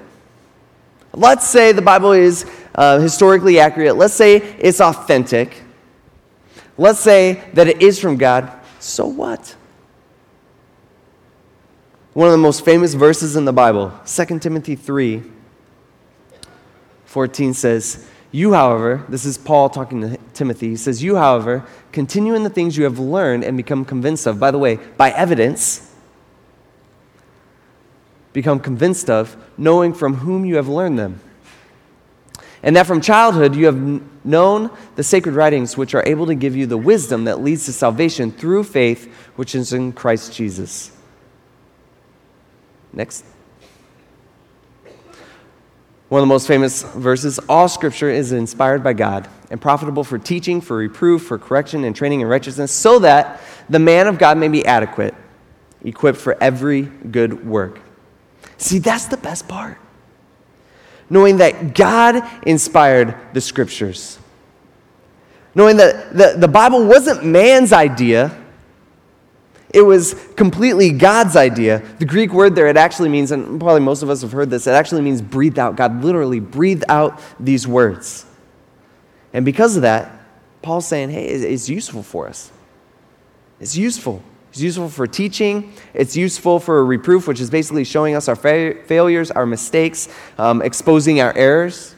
Let's 1.12 1.46
say 1.46 1.70
the 1.70 1.82
Bible 1.82 2.10
is 2.10 2.50
uh, 2.74 2.98
historically 2.98 3.60
accurate. 3.60 3.94
Let's 3.94 4.14
say 4.14 4.38
it's 4.58 4.80
authentic. 4.80 5.62
Let's 6.76 6.98
say 6.98 7.44
that 7.52 7.68
it 7.68 7.80
is 7.80 8.00
from 8.00 8.16
God. 8.16 8.50
So 8.80 9.06
what? 9.06 9.54
One 12.12 12.26
of 12.26 12.32
the 12.32 12.38
most 12.38 12.64
famous 12.64 12.94
verses 12.94 13.36
in 13.36 13.44
the 13.44 13.52
Bible, 13.52 13.92
2 14.04 14.40
Timothy 14.40 14.74
3 14.74 15.31
14 17.12 17.52
says, 17.52 18.08
You, 18.30 18.54
however, 18.54 19.04
this 19.06 19.26
is 19.26 19.36
Paul 19.36 19.68
talking 19.68 20.00
to 20.00 20.16
Timothy, 20.32 20.70
he 20.70 20.76
says, 20.76 21.02
You, 21.02 21.16
however, 21.16 21.62
continue 21.92 22.34
in 22.34 22.42
the 22.42 22.48
things 22.48 22.74
you 22.74 22.84
have 22.84 22.98
learned 22.98 23.44
and 23.44 23.54
become 23.54 23.84
convinced 23.84 24.26
of. 24.26 24.40
By 24.40 24.50
the 24.50 24.56
way, 24.56 24.76
by 24.96 25.10
evidence 25.10 25.94
become 28.32 28.58
convinced 28.60 29.10
of, 29.10 29.36
knowing 29.58 29.92
from 29.92 30.14
whom 30.14 30.46
you 30.46 30.56
have 30.56 30.68
learned 30.68 30.98
them. 30.98 31.20
And 32.62 32.76
that 32.76 32.86
from 32.86 33.02
childhood 33.02 33.54
you 33.54 33.66
have 33.66 33.76
known 34.24 34.70
the 34.96 35.02
sacred 35.02 35.34
writings, 35.34 35.76
which 35.76 35.94
are 35.94 36.02
able 36.06 36.24
to 36.24 36.34
give 36.34 36.56
you 36.56 36.64
the 36.64 36.78
wisdom 36.78 37.24
that 37.24 37.42
leads 37.42 37.66
to 37.66 37.74
salvation 37.74 38.32
through 38.32 38.64
faith, 38.64 39.12
which 39.36 39.54
is 39.54 39.74
in 39.74 39.92
Christ 39.92 40.32
Jesus. 40.32 40.96
Next. 42.90 43.26
One 46.12 46.18
of 46.18 46.28
the 46.28 46.34
most 46.34 46.46
famous 46.46 46.82
verses 46.82 47.38
all 47.48 47.70
scripture 47.70 48.10
is 48.10 48.32
inspired 48.32 48.84
by 48.84 48.92
God 48.92 49.30
and 49.50 49.58
profitable 49.58 50.04
for 50.04 50.18
teaching, 50.18 50.60
for 50.60 50.76
reproof, 50.76 51.22
for 51.22 51.38
correction, 51.38 51.84
and 51.84 51.96
training 51.96 52.20
in 52.20 52.26
righteousness, 52.26 52.70
so 52.70 52.98
that 52.98 53.40
the 53.70 53.78
man 53.78 54.06
of 54.06 54.18
God 54.18 54.36
may 54.36 54.48
be 54.48 54.62
adequate, 54.66 55.14
equipped 55.82 56.18
for 56.18 56.36
every 56.38 56.82
good 56.82 57.46
work. 57.46 57.80
See, 58.58 58.78
that's 58.78 59.06
the 59.06 59.16
best 59.16 59.48
part. 59.48 59.78
Knowing 61.08 61.38
that 61.38 61.74
God 61.74 62.22
inspired 62.46 63.16
the 63.32 63.40
scriptures. 63.40 64.18
Knowing 65.54 65.78
that 65.78 66.14
the, 66.14 66.34
the 66.36 66.46
Bible 66.46 66.84
wasn't 66.84 67.24
man's 67.24 67.72
idea, 67.72 68.38
it 69.72 69.82
was 69.82 70.14
completely 70.36 70.90
God's 70.90 71.34
idea. 71.34 71.82
The 71.98 72.04
Greek 72.04 72.32
word 72.32 72.54
there, 72.54 72.66
it 72.66 72.76
actually 72.76 73.08
means, 73.08 73.30
and 73.30 73.58
probably 73.58 73.80
most 73.80 74.02
of 74.02 74.10
us 74.10 74.20
have 74.20 74.32
heard 74.32 74.50
this, 74.50 74.66
it 74.66 74.72
actually 74.72 75.02
means 75.02 75.22
breathed 75.22 75.58
out. 75.58 75.76
God 75.76 76.04
literally 76.04 76.40
breathed 76.40 76.84
out 76.88 77.20
these 77.40 77.66
words. 77.66 78.26
And 79.32 79.44
because 79.44 79.76
of 79.76 79.82
that, 79.82 80.12
Paul's 80.60 80.86
saying, 80.86 81.10
hey, 81.10 81.26
it's 81.26 81.68
useful 81.68 82.02
for 82.02 82.28
us. 82.28 82.52
It's 83.60 83.76
useful. 83.76 84.22
It's 84.50 84.60
useful 84.60 84.90
for 84.90 85.06
teaching. 85.06 85.72
It's 85.94 86.14
useful 86.14 86.60
for 86.60 86.84
reproof, 86.84 87.26
which 87.26 87.40
is 87.40 87.48
basically 87.48 87.84
showing 87.84 88.14
us 88.14 88.28
our 88.28 88.36
fa- 88.36 88.74
failures, 88.84 89.30
our 89.30 89.46
mistakes, 89.46 90.08
um, 90.36 90.60
exposing 90.60 91.20
our 91.22 91.34
errors. 91.34 91.94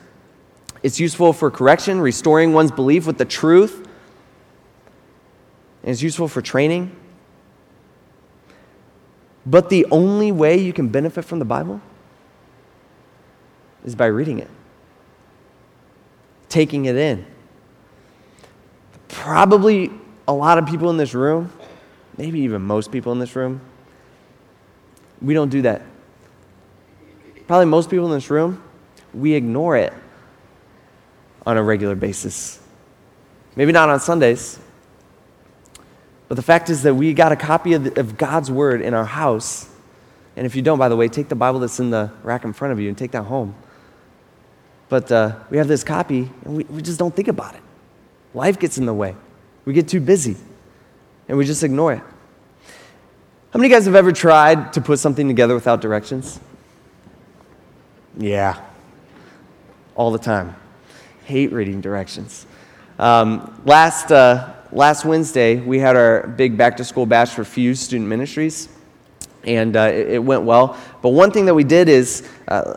It's 0.85 1.01
useful 1.01 1.33
for 1.33 1.51
correction, 1.51 2.01
restoring 2.01 2.53
one's 2.53 2.71
belief 2.71 3.07
with 3.07 3.19
the 3.19 3.25
truth. 3.25 3.89
And 5.83 5.91
it's 5.91 6.03
useful 6.03 6.29
for 6.29 6.41
training. 6.41 6.95
But 9.47 9.69
the 9.69 9.87
only 9.91 10.33
way 10.33 10.57
you 10.57 10.73
can 10.73 10.89
benefit 10.89 11.25
from 11.25 11.39
the 11.39 11.45
Bible 11.45 11.81
is 13.85 13.95
by 13.95 14.07
reading 14.07 14.39
it, 14.39 14.49
taking 16.49 16.87
it 16.87 16.97
in. 16.97 17.27
Probably 19.09 19.91
a 20.27 20.33
lot 20.33 20.59
of 20.59 20.67
people 20.67 20.89
in 20.91 20.97
this 20.97 21.15
room 21.15 21.51
maybe 22.17 22.41
even 22.41 22.63
most 22.63 22.93
people 22.93 23.13
in 23.13 23.19
this 23.19 23.35
room, 23.35 23.61
we 25.21 25.35
don't 25.35 25.49
do 25.49 25.63
that. 25.63 25.83
Probably 27.47 27.67
most 27.67 27.91
people 27.91 28.07
in 28.07 28.13
this 28.13 28.31
room, 28.31 28.63
we 29.13 29.35
ignore 29.35 29.77
it 29.77 29.93
on 31.47 31.57
a 31.57 31.63
regular 31.63 31.95
basis. 31.95 32.61
maybe 33.57 33.73
not 33.73 33.89
on 33.89 34.01
Sundays. 34.01 34.59
But 36.29 36.37
the 36.37 36.43
fact 36.43 36.71
is 36.71 36.83
that 36.83 36.95
we 36.95 37.13
got 37.13 37.33
a 37.33 37.37
copy 37.37 37.75
of, 37.75 37.85
the, 37.85 38.01
of 38.01 38.17
God's 38.17 38.51
Word 38.51 38.81
in 38.81 38.95
our 38.95 39.05
house. 39.05 39.69
And 40.37 40.47
if 40.47 40.57
you 40.57 40.63
don't, 40.63 40.79
by 40.79 40.89
the 40.89 40.97
way, 40.97 41.09
take 41.09 41.29
the 41.29 41.35
Bible 41.35 41.61
that's 41.61 41.79
in 41.79 41.91
the 41.91 42.11
rack 42.23 42.45
in 42.45 42.53
front 42.53 42.73
of 42.73 42.81
you 42.81 42.89
and 42.89 42.97
take 42.97 43.13
that 43.13 43.25
home. 43.25 43.55
But 44.89 45.11
uh, 45.11 45.37
we 45.51 45.59
have 45.59 45.69
this 45.69 45.85
copy, 45.85 46.31
and 46.45 46.57
we, 46.57 46.65
we 46.65 46.83
just 46.83 46.99
don't 46.99 47.15
think 47.15 47.29
about 47.29 47.55
it. 47.55 47.63
Life 48.33 48.59
gets 48.59 48.79
in 48.79 48.87
the 48.87 48.95
way. 48.95 49.15
We 49.65 49.73
get 49.73 49.89
too 49.89 50.01
busy, 50.01 50.37
and 51.29 51.39
we 51.39 51.45
just 51.45 51.63
ignore 51.63 51.93
it. 51.95 52.03
How 53.51 53.59
many 53.59 53.67
of 53.67 53.71
you 53.71 53.77
guys 53.77 53.87
have 53.87 53.95
ever 53.95 54.13
tried 54.13 54.73
to 54.73 54.81
put 54.81 54.99
something 54.99 55.29
together 55.29 55.55
without 55.55 55.81
directions? 55.81 56.41
Yeah, 58.19 58.61
all 59.95 60.11
the 60.11 60.19
time. 60.19 60.57
Hate 61.25 61.53
reading 61.53 61.81
directions. 61.81 62.47
Um, 62.99 63.61
last, 63.65 64.11
uh, 64.11 64.55
last 64.75 65.05
Wednesday, 65.05 65.61
we 65.61 65.79
had 65.79 65.97
our 65.97 66.27
big 66.27 66.57
back 66.59 66.77
to 66.77 66.85
school 66.85 67.07
bash 67.07 67.31
for 67.31 67.45
Fuse 67.45 67.81
Student 67.81 68.09
Ministries, 68.09 68.69
and 69.45 69.77
uh, 69.77 69.91
it, 69.93 70.11
it, 70.11 70.19
went 70.19 70.43
well. 70.43 70.77
But 71.01 71.11
one 71.11 71.31
thing 71.31 71.47
that 71.47 71.55
we 71.55 71.65
did 71.65 71.89
is, 71.89 72.29
uh, 72.49 72.75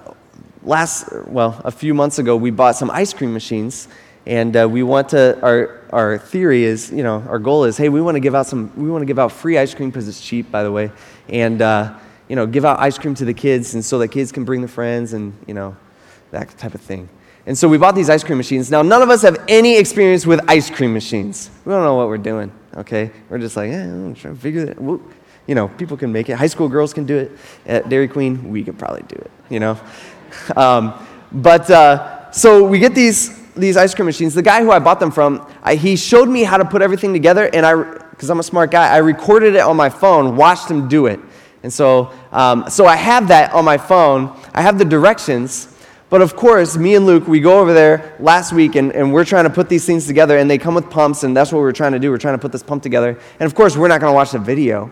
last, 0.62 1.12
well, 1.26 1.60
a 1.66 1.72
few 1.72 1.94
months 1.94 2.20
ago, 2.20 2.38
we 2.38 2.52
bought 2.52 2.76
some 2.76 2.92
ice 2.92 3.14
cream 3.14 3.34
machines, 3.34 3.88
and 4.28 4.56
uh, 4.56 4.68
we 4.70 4.84
want 4.84 5.10
to, 5.10 5.42
our, 5.42 5.82
our 5.92 6.18
theory 6.20 6.64
is, 6.64 6.92
you 6.92 7.04
know, 7.04 7.24
our 7.28 7.40
goal 7.40 7.64
is, 7.64 7.78
hey, 7.78 7.90
we 7.90 8.02
want 8.02 8.16
to 8.16 8.20
give 8.20 8.36
out 8.36 8.46
some, 8.46 8.72
we 8.76 8.90
want 8.90 9.02
to 9.02 9.06
give 9.06 9.18
out 9.18 9.32
free 9.32 9.58
ice 9.58 9.74
cream 9.74 9.90
because 9.90 10.08
it's 10.08 10.22
cheap, 10.22 10.52
by 10.52 10.64
the 10.64 10.72
way, 10.72 10.92
and, 11.30 11.62
uh, 11.62 11.98
you 12.30 12.36
know, 12.36 12.46
give 12.46 12.64
out 12.64 12.80
ice 12.80 12.98
cream 12.98 13.16
to 13.16 13.26
the 13.26 13.34
kids, 13.34 13.74
and 13.74 13.84
so 13.84 13.98
the 13.98 14.08
kids 14.08 14.32
can 14.32 14.46
bring 14.46 14.62
their 14.62 14.68
friends, 14.68 15.14
and, 15.14 15.34
you 15.48 15.54
know, 15.54 15.76
that 16.32 16.56
type 16.58 16.76
of 16.76 16.82
thing. 16.82 17.10
And 17.48 17.58
so 17.58 17.70
we 17.70 17.78
bought 17.78 17.96
these 17.96 18.10
ice 18.10 18.26
cream 18.26 18.38
machines. 18.38 18.70
Now, 18.70 18.82
none 18.82 19.02
of 19.02 19.10
us 19.10 19.22
have 19.22 19.42
any 19.48 19.78
experience 19.78 20.26
with 20.26 20.42
ice 20.50 20.70
cream 20.70 20.94
machines. 20.94 21.50
We 21.64 21.72
don't 21.72 21.82
know 21.82 21.96
what 21.96 22.10
we're 22.10 22.18
doing, 22.18 22.52
okay? 22.76 23.10
We're 23.30 23.40
just 23.40 23.56
like, 23.56 23.72
eh, 23.72 23.84
I'm 23.84 24.14
trying 24.16 24.36
to 24.36 24.42
figure 24.42 24.66
it 24.66 24.78
out. 24.78 25.02
You 25.48 25.56
know, 25.56 25.70
people 25.70 25.96
can 25.96 26.12
make 26.12 26.28
it. 26.28 26.34
High 26.34 26.48
school 26.48 26.68
girls 26.68 26.94
can 26.94 27.06
do 27.06 27.18
it. 27.18 27.32
At 27.66 27.88
Dairy 27.88 28.10
Queen, 28.10 28.50
we 28.50 28.66
could 28.66 28.78
probably 28.78 29.04
do 29.08 29.16
it, 29.16 29.32
you 29.50 29.60
know? 29.60 29.80
Um, 30.58 30.94
but 31.32 31.72
uh, 31.72 32.30
so 32.32 32.62
we 32.66 32.80
get 32.80 32.94
these, 32.94 33.50
these 33.54 33.78
ice 33.78 33.96
cream 33.96 34.08
machines. 34.08 34.34
The 34.34 34.42
guy 34.42 34.62
who 34.62 34.72
I 34.72 34.80
bought 34.80 35.00
them 35.00 35.10
from, 35.10 35.50
I, 35.64 35.76
he 35.76 35.96
showed 35.96 36.28
me 36.28 36.44
how 36.44 36.58
to 36.58 36.66
put 36.66 36.82
everything 36.82 37.14
together, 37.14 37.50
and 37.54 37.66
I, 37.66 37.76
because 38.10 38.30
I'm 38.30 38.42
a 38.42 38.44
smart 38.44 38.72
guy, 38.72 38.94
I 38.94 38.98
recorded 38.98 39.56
it 39.56 39.62
on 39.62 39.78
my 39.78 39.90
phone, 39.90 40.36
watched 40.36 40.70
him 40.70 40.90
do 40.90 41.06
it. 41.06 41.22
And 41.64 41.72
so, 41.72 42.12
um, 42.34 42.70
so 42.70 42.86
I 42.86 42.98
have 42.98 43.30
that 43.30 43.54
on 43.54 43.64
my 43.64 43.78
phone. 43.78 44.38
I 44.54 44.62
have 44.62 44.78
the 44.78 44.86
directions. 44.86 45.77
But 46.10 46.22
of 46.22 46.36
course, 46.36 46.78
me 46.78 46.96
and 46.96 47.06
Luke, 47.06 47.28
we 47.28 47.40
go 47.40 47.60
over 47.60 47.74
there 47.74 48.16
last 48.20 48.54
week 48.54 48.76
and, 48.76 48.94
and 48.94 49.12
we're 49.12 49.26
trying 49.26 49.44
to 49.44 49.50
put 49.50 49.68
these 49.68 49.86
things 49.86 50.08
together, 50.08 50.38
and 50.38 50.50
they 50.50 50.58
come 50.58 50.74
with 50.74 50.90
pumps, 50.90 51.24
and 51.24 51.36
that's 51.36 51.52
what 51.52 51.60
we're 51.60 51.74
trying 51.74 51.92
to 51.92 52.00
do. 52.00 52.10
We're 52.10 52.18
trying 52.18 52.36
to 52.36 52.42
put 52.42 52.52
this 52.52 52.64
pump 52.64 52.84
together. 52.84 53.20
And 53.40 53.48
of 53.48 53.56
course, 53.56 53.76
we're 53.76 53.90
not 53.90 54.00
going 54.00 54.12
to 54.12 54.16
watch 54.16 54.32
the 54.32 54.40
video. 54.40 54.92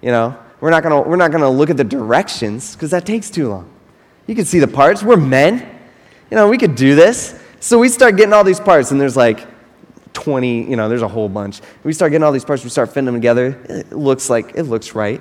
You 0.00 0.10
know, 0.10 0.38
we're 0.60 0.70
not 0.70 0.82
going 0.82 1.04
to 1.04 1.08
we're 1.08 1.16
not 1.16 1.30
going 1.30 1.42
to 1.42 1.48
look 1.48 1.70
at 1.70 1.76
the 1.76 1.84
directions 1.84 2.74
because 2.74 2.90
that 2.92 3.04
takes 3.04 3.28
too 3.30 3.48
long. 3.48 3.70
You 4.26 4.34
can 4.34 4.46
see 4.46 4.58
the 4.58 4.68
parts. 4.68 5.02
We're 5.02 5.18
men. 5.18 5.70
You 6.30 6.36
know, 6.36 6.48
we 6.48 6.56
could 6.56 6.74
do 6.74 6.94
this. 6.94 7.38
So 7.60 7.78
we 7.78 7.88
start 7.88 8.16
getting 8.16 8.32
all 8.32 8.44
these 8.44 8.60
parts, 8.60 8.90
and 8.90 9.00
there's 9.00 9.16
like 9.16 9.46
20, 10.14 10.68
you 10.68 10.76
know, 10.76 10.88
there's 10.88 11.02
a 11.02 11.08
whole 11.08 11.28
bunch. 11.28 11.60
We 11.82 11.92
start 11.92 12.12
getting 12.12 12.24
all 12.24 12.32
these 12.32 12.44
parts, 12.44 12.64
we 12.64 12.70
start 12.70 12.88
fitting 12.88 13.06
them 13.06 13.14
together. 13.14 13.60
It 13.68 13.92
looks 13.92 14.30
like, 14.30 14.52
it 14.54 14.64
looks 14.64 14.94
right. 14.94 15.20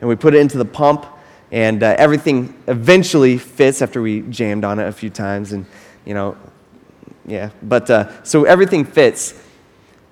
And 0.00 0.08
we 0.08 0.16
put 0.16 0.34
it 0.34 0.38
into 0.38 0.58
the 0.58 0.64
pump, 0.64 1.06
and 1.52 1.82
uh, 1.82 1.94
everything 1.98 2.54
eventually 2.68 3.38
fits 3.38 3.82
after 3.82 4.00
we 4.00 4.22
jammed 4.22 4.64
on 4.64 4.78
it 4.78 4.86
a 4.86 4.92
few 4.92 5.10
times 5.10 5.52
and 5.52 5.66
you 6.04 6.14
know 6.14 6.36
yeah. 7.30 7.50
But 7.62 7.88
uh, 7.88 8.22
so 8.24 8.44
everything 8.44 8.84
fits. 8.84 9.40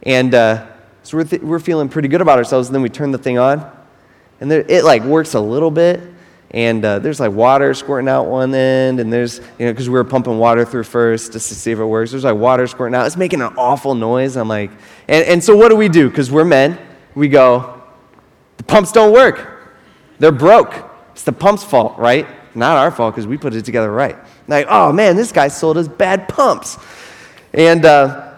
And 0.05 0.35
uh, 0.35 0.67
so 1.03 1.17
we're, 1.19 1.25
th- 1.25 1.43
we're 1.43 1.59
feeling 1.59 1.89
pretty 1.89 2.09
good 2.09 2.21
about 2.21 2.39
ourselves. 2.39 2.69
And 2.69 2.75
then 2.75 2.83
we 2.83 2.89
turn 2.89 3.11
the 3.11 3.19
thing 3.19 3.39
on. 3.39 3.71
And 4.41 4.51
there, 4.51 4.65
it 4.69 4.85
like 4.85 5.03
works 5.03 5.35
a 5.35 5.41
little 5.41 5.71
bit. 5.71 6.01
And 6.53 6.83
uh, 6.83 7.01
there's 7.01 7.21
like 7.21 7.33
water 7.33 7.75
squirting 7.75 8.09
out 8.09 8.27
one 8.27 8.55
end. 8.55 9.01
And 9.01 9.13
there's 9.13 9.39
you 9.59 9.67
know 9.67 9.73
because 9.73 9.89
we 9.89 9.95
were 9.95 10.05
pumping 10.05 10.39
water 10.39 10.65
through 10.65 10.85
first 10.85 11.33
just 11.33 11.49
to 11.49 11.55
see 11.55 11.73
if 11.73 11.79
it 11.79 11.85
works. 11.85 12.13
There's 12.13 12.25
like 12.25 12.37
water 12.37 12.67
squirting 12.67 12.95
out. 12.95 13.07
It's 13.07 13.17
making 13.17 13.43
an 13.43 13.53
awful 13.59 13.95
noise. 13.95 14.37
I'm 14.37 14.49
like 14.49 14.71
and, 15.09 15.25
and 15.27 15.45
so 15.45 15.57
what 15.57 15.69
do 15.69 15.77
we 15.77 15.89
do? 15.89 16.09
Because 16.09 16.31
we're 16.31 16.45
men 16.45 16.79
we 17.15 17.29
go 17.29 17.83
the 18.57 18.65
pumps 18.65 18.93
don't 18.93 19.13
work. 19.13 19.77
They're 20.21 20.33
broke 20.33 20.88
it's 21.19 21.25
the 21.25 21.33
pump's 21.33 21.65
fault, 21.65 21.99
right? 21.99 22.29
Not 22.55 22.77
our 22.77 22.93
fault 22.93 23.13
because 23.13 23.27
we 23.27 23.37
put 23.37 23.53
it 23.53 23.65
together 23.65 23.91
right. 23.91 24.17
Like, 24.47 24.69
oh 24.71 24.93
man, 24.93 25.17
this 25.17 25.33
guy 25.33 25.49
sold 25.49 25.77
us 25.77 25.89
bad 25.89 26.29
pumps. 26.29 26.79
And, 27.53 27.85
uh, 27.85 28.35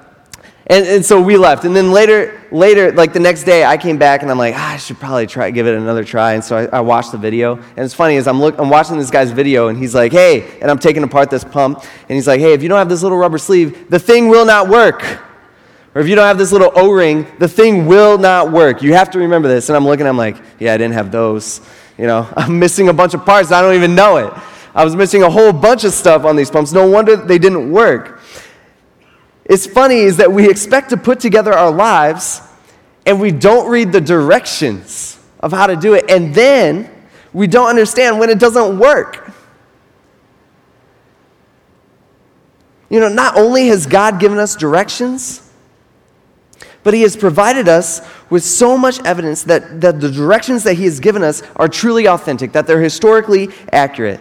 and, 0.66 0.86
and 0.86 1.04
so 1.04 1.20
we 1.20 1.36
left. 1.36 1.66
And 1.66 1.76
then 1.76 1.92
later, 1.92 2.42
later, 2.50 2.90
like 2.92 3.12
the 3.12 3.20
next 3.20 3.44
day, 3.44 3.66
I 3.66 3.76
came 3.76 3.98
back 3.98 4.22
and 4.22 4.30
I'm 4.30 4.38
like, 4.38 4.54
ah, 4.56 4.72
I 4.72 4.76
should 4.78 4.98
probably 4.98 5.26
try, 5.26 5.50
give 5.50 5.66
it 5.66 5.74
another 5.74 6.02
try. 6.04 6.32
And 6.32 6.42
so 6.42 6.56
I, 6.56 6.78
I 6.78 6.80
watched 6.80 7.12
the 7.12 7.18
video. 7.18 7.56
And 7.56 7.80
it's 7.80 7.92
funny, 7.92 8.16
as 8.16 8.26
I'm, 8.26 8.40
look, 8.40 8.58
I'm 8.58 8.70
watching 8.70 8.96
this 8.96 9.10
guy's 9.10 9.30
video, 9.30 9.68
and 9.68 9.76
he's 9.76 9.94
like, 9.94 10.10
hey, 10.10 10.58
and 10.62 10.70
I'm 10.70 10.78
taking 10.78 11.02
apart 11.02 11.28
this 11.28 11.44
pump. 11.44 11.84
And 12.08 12.16
he's 12.16 12.26
like, 12.26 12.40
hey, 12.40 12.54
if 12.54 12.62
you 12.62 12.70
don't 12.70 12.78
have 12.78 12.88
this 12.88 13.02
little 13.02 13.18
rubber 13.18 13.36
sleeve, 13.36 13.90
the 13.90 13.98
thing 13.98 14.30
will 14.30 14.46
not 14.46 14.70
work. 14.70 15.04
Or 15.94 16.00
if 16.00 16.08
you 16.08 16.14
don't 16.14 16.26
have 16.26 16.38
this 16.38 16.50
little 16.50 16.72
O 16.74 16.90
ring, 16.92 17.26
the 17.38 17.48
thing 17.48 17.84
will 17.84 18.16
not 18.16 18.50
work. 18.50 18.80
You 18.80 18.94
have 18.94 19.10
to 19.10 19.18
remember 19.18 19.48
this. 19.48 19.68
And 19.68 19.76
I'm 19.76 19.84
looking, 19.84 20.06
I'm 20.06 20.16
like, 20.16 20.38
yeah, 20.58 20.72
I 20.72 20.78
didn't 20.78 20.94
have 20.94 21.12
those. 21.12 21.60
You 22.00 22.06
know, 22.06 22.26
I'm 22.36 22.58
missing 22.58 22.88
a 22.88 22.94
bunch 22.94 23.12
of 23.12 23.26
parts. 23.26 23.52
I 23.52 23.60
don't 23.60 23.74
even 23.74 23.94
know 23.94 24.16
it. 24.16 24.32
I 24.74 24.84
was 24.84 24.96
missing 24.96 25.22
a 25.22 25.30
whole 25.30 25.52
bunch 25.52 25.84
of 25.84 25.92
stuff 25.92 26.24
on 26.24 26.36
these 26.36 26.50
pumps. 26.50 26.72
No 26.72 26.88
wonder 26.88 27.16
they 27.16 27.38
didn't 27.38 27.70
work. 27.70 28.20
It's 29.44 29.66
funny 29.66 29.96
is 29.96 30.16
that 30.16 30.32
we 30.32 30.48
expect 30.48 30.90
to 30.90 30.96
put 30.96 31.20
together 31.20 31.52
our 31.52 31.70
lives 31.70 32.40
and 33.04 33.20
we 33.20 33.32
don't 33.32 33.68
read 33.68 33.92
the 33.92 34.00
directions 34.00 35.18
of 35.40 35.52
how 35.52 35.66
to 35.66 35.76
do 35.76 35.94
it. 35.94 36.08
And 36.08 36.34
then 36.34 36.90
we 37.32 37.46
don't 37.46 37.68
understand 37.68 38.18
when 38.18 38.30
it 38.30 38.38
doesn't 38.38 38.78
work. 38.78 39.32
You 42.88 43.00
know, 43.00 43.08
not 43.08 43.36
only 43.36 43.66
has 43.68 43.86
God 43.86 44.20
given 44.20 44.38
us 44.38 44.54
directions, 44.54 45.49
but 46.82 46.94
He 46.94 47.02
has 47.02 47.16
provided 47.16 47.68
us 47.68 48.00
with 48.30 48.42
so 48.42 48.78
much 48.78 49.00
evidence 49.04 49.42
that, 49.44 49.80
that 49.80 50.00
the 50.00 50.10
directions 50.10 50.64
that 50.64 50.74
He 50.74 50.84
has 50.84 51.00
given 51.00 51.22
us 51.22 51.42
are 51.56 51.68
truly 51.68 52.06
authentic, 52.06 52.52
that 52.52 52.66
they're 52.66 52.80
historically 52.80 53.48
accurate. 53.72 54.20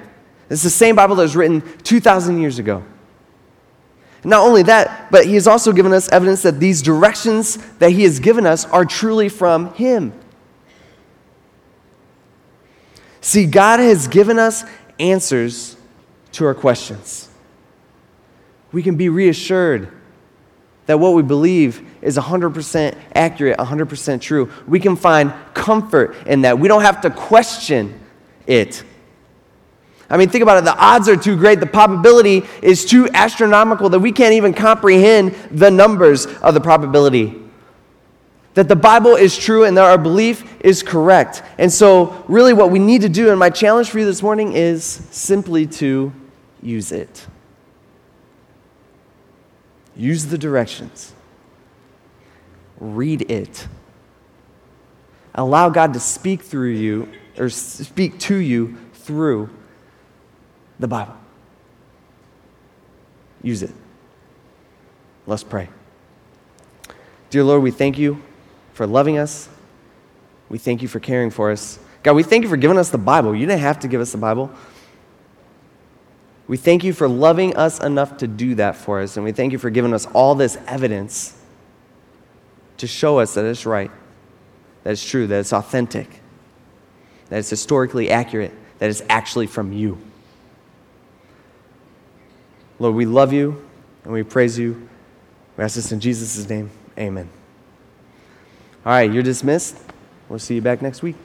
It's 0.49 0.63
the 0.63 0.69
same 0.69 0.95
Bible 0.95 1.15
that 1.15 1.23
was 1.23 1.35
written 1.35 1.61
2,000 1.83 2.39
years 2.39 2.59
ago. 2.59 2.83
Not 4.23 4.45
only 4.45 4.63
that, 4.63 5.09
but 5.11 5.25
He 5.25 5.35
has 5.35 5.47
also 5.47 5.71
given 5.71 5.93
us 5.93 6.09
evidence 6.09 6.41
that 6.41 6.59
these 6.59 6.81
directions 6.81 7.57
that 7.77 7.91
He 7.91 8.03
has 8.03 8.19
given 8.19 8.45
us 8.45 8.65
are 8.65 8.83
truly 8.83 9.29
from 9.29 9.73
Him. 9.75 10.13
See, 13.21 13.45
God 13.45 13.79
has 13.79 14.07
given 14.07 14.39
us 14.39 14.63
answers 14.99 15.77
to 16.33 16.45
our 16.45 16.53
questions. 16.53 17.29
We 18.71 18.83
can 18.83 18.95
be 18.95 19.09
reassured 19.09 19.91
that 20.85 20.99
what 20.99 21.13
we 21.13 21.23
believe 21.23 21.88
is 22.01 22.17
100% 22.17 22.97
accurate, 23.13 23.57
100% 23.57 24.21
true. 24.21 24.51
We 24.67 24.79
can 24.79 24.95
find 24.95 25.33
comfort 25.53 26.15
in 26.25 26.41
that. 26.41 26.59
We 26.59 26.67
don't 26.67 26.81
have 26.81 27.01
to 27.01 27.09
question 27.09 27.99
it. 28.47 28.83
I 30.09 30.17
mean, 30.17 30.29
think 30.29 30.41
about 30.41 30.57
it. 30.57 30.65
The 30.65 30.75
odds 30.75 31.07
are 31.07 31.15
too 31.15 31.37
great. 31.37 31.59
The 31.59 31.67
probability 31.67 32.43
is 32.63 32.83
too 32.83 33.07
astronomical 33.13 33.89
that 33.89 33.99
we 33.99 34.11
can't 34.11 34.33
even 34.33 34.53
comprehend 34.53 35.35
the 35.51 35.69
numbers 35.69 36.25
of 36.25 36.55
the 36.55 36.61
probability. 36.61 37.39
That 38.55 38.67
the 38.67 38.75
Bible 38.75 39.15
is 39.15 39.37
true 39.37 39.65
and 39.65 39.77
that 39.77 39.83
our 39.85 39.99
belief 39.99 40.43
is 40.61 40.81
correct. 40.81 41.43
And 41.59 41.71
so, 41.71 42.25
really, 42.27 42.53
what 42.53 42.71
we 42.71 42.79
need 42.79 43.01
to 43.01 43.09
do, 43.09 43.29
and 43.29 43.37
my 43.37 43.51
challenge 43.51 43.91
for 43.91 43.99
you 43.99 44.05
this 44.05 44.23
morning 44.23 44.53
is 44.53 44.83
simply 44.83 45.67
to 45.67 46.11
use 46.61 46.91
it. 46.91 47.27
Use 49.95 50.25
the 50.25 50.37
directions. 50.37 51.13
Read 52.79 53.29
it. 53.29 53.67
Allow 55.35 55.69
God 55.69 55.93
to 55.93 55.99
speak 55.99 56.41
through 56.41 56.71
you 56.71 57.09
or 57.37 57.49
speak 57.49 58.19
to 58.19 58.35
you 58.35 58.77
through 58.93 59.49
the 60.79 60.87
Bible. 60.87 61.15
Use 63.41 63.63
it. 63.63 63.71
Let's 65.27 65.43
pray. 65.43 65.69
Dear 67.29 67.43
Lord, 67.43 67.61
we 67.61 67.71
thank 67.71 67.97
you 67.97 68.21
for 68.73 68.87
loving 68.87 69.17
us. 69.17 69.47
We 70.49 70.57
thank 70.57 70.81
you 70.81 70.87
for 70.87 70.99
caring 70.99 71.29
for 71.29 71.51
us. 71.51 71.79
God, 72.01 72.13
we 72.13 72.23
thank 72.23 72.43
you 72.43 72.49
for 72.49 72.57
giving 72.57 72.77
us 72.77 72.89
the 72.89 72.97
Bible. 72.97 73.35
You 73.35 73.45
didn't 73.45 73.61
have 73.61 73.79
to 73.79 73.87
give 73.87 74.01
us 74.01 74.11
the 74.11 74.17
Bible. 74.17 74.51
We 76.47 76.57
thank 76.57 76.83
you 76.83 76.93
for 76.93 77.07
loving 77.07 77.55
us 77.55 77.79
enough 77.79 78.17
to 78.17 78.27
do 78.27 78.55
that 78.55 78.75
for 78.75 79.01
us, 79.01 79.17
and 79.17 79.23
we 79.23 79.31
thank 79.31 79.51
you 79.51 79.59
for 79.59 79.69
giving 79.69 79.93
us 79.93 80.07
all 80.07 80.33
this 80.33 80.57
evidence 80.65 81.38
to 82.79 82.87
show 82.87 83.19
us 83.19 83.35
that 83.35 83.45
it's 83.45 83.65
right, 83.65 83.91
that 84.83 84.91
it's 84.91 85.07
true, 85.07 85.27
that 85.27 85.39
it's 85.39 85.53
authentic, 85.53 86.21
that 87.29 87.39
it's 87.39 87.49
historically 87.49 88.09
accurate, 88.09 88.51
that 88.79 88.89
it's 88.89 89.03
actually 89.09 89.47
from 89.47 89.71
you. 89.71 89.97
Lord, 92.79 92.95
we 92.95 93.05
love 93.05 93.33
you 93.33 93.65
and 94.03 94.13
we 94.13 94.23
praise 94.23 94.57
you. 94.57 94.89
We 95.57 95.63
ask 95.63 95.75
this 95.75 95.91
in 95.91 95.99
Jesus' 95.99 96.47
name. 96.49 96.69
Amen. 96.97 97.29
All 98.85 98.93
right, 98.93 99.11
you're 99.11 99.23
dismissed. 99.23 99.77
We'll 100.29 100.39
see 100.39 100.55
you 100.55 100.61
back 100.61 100.81
next 100.81 101.01
week. 101.01 101.15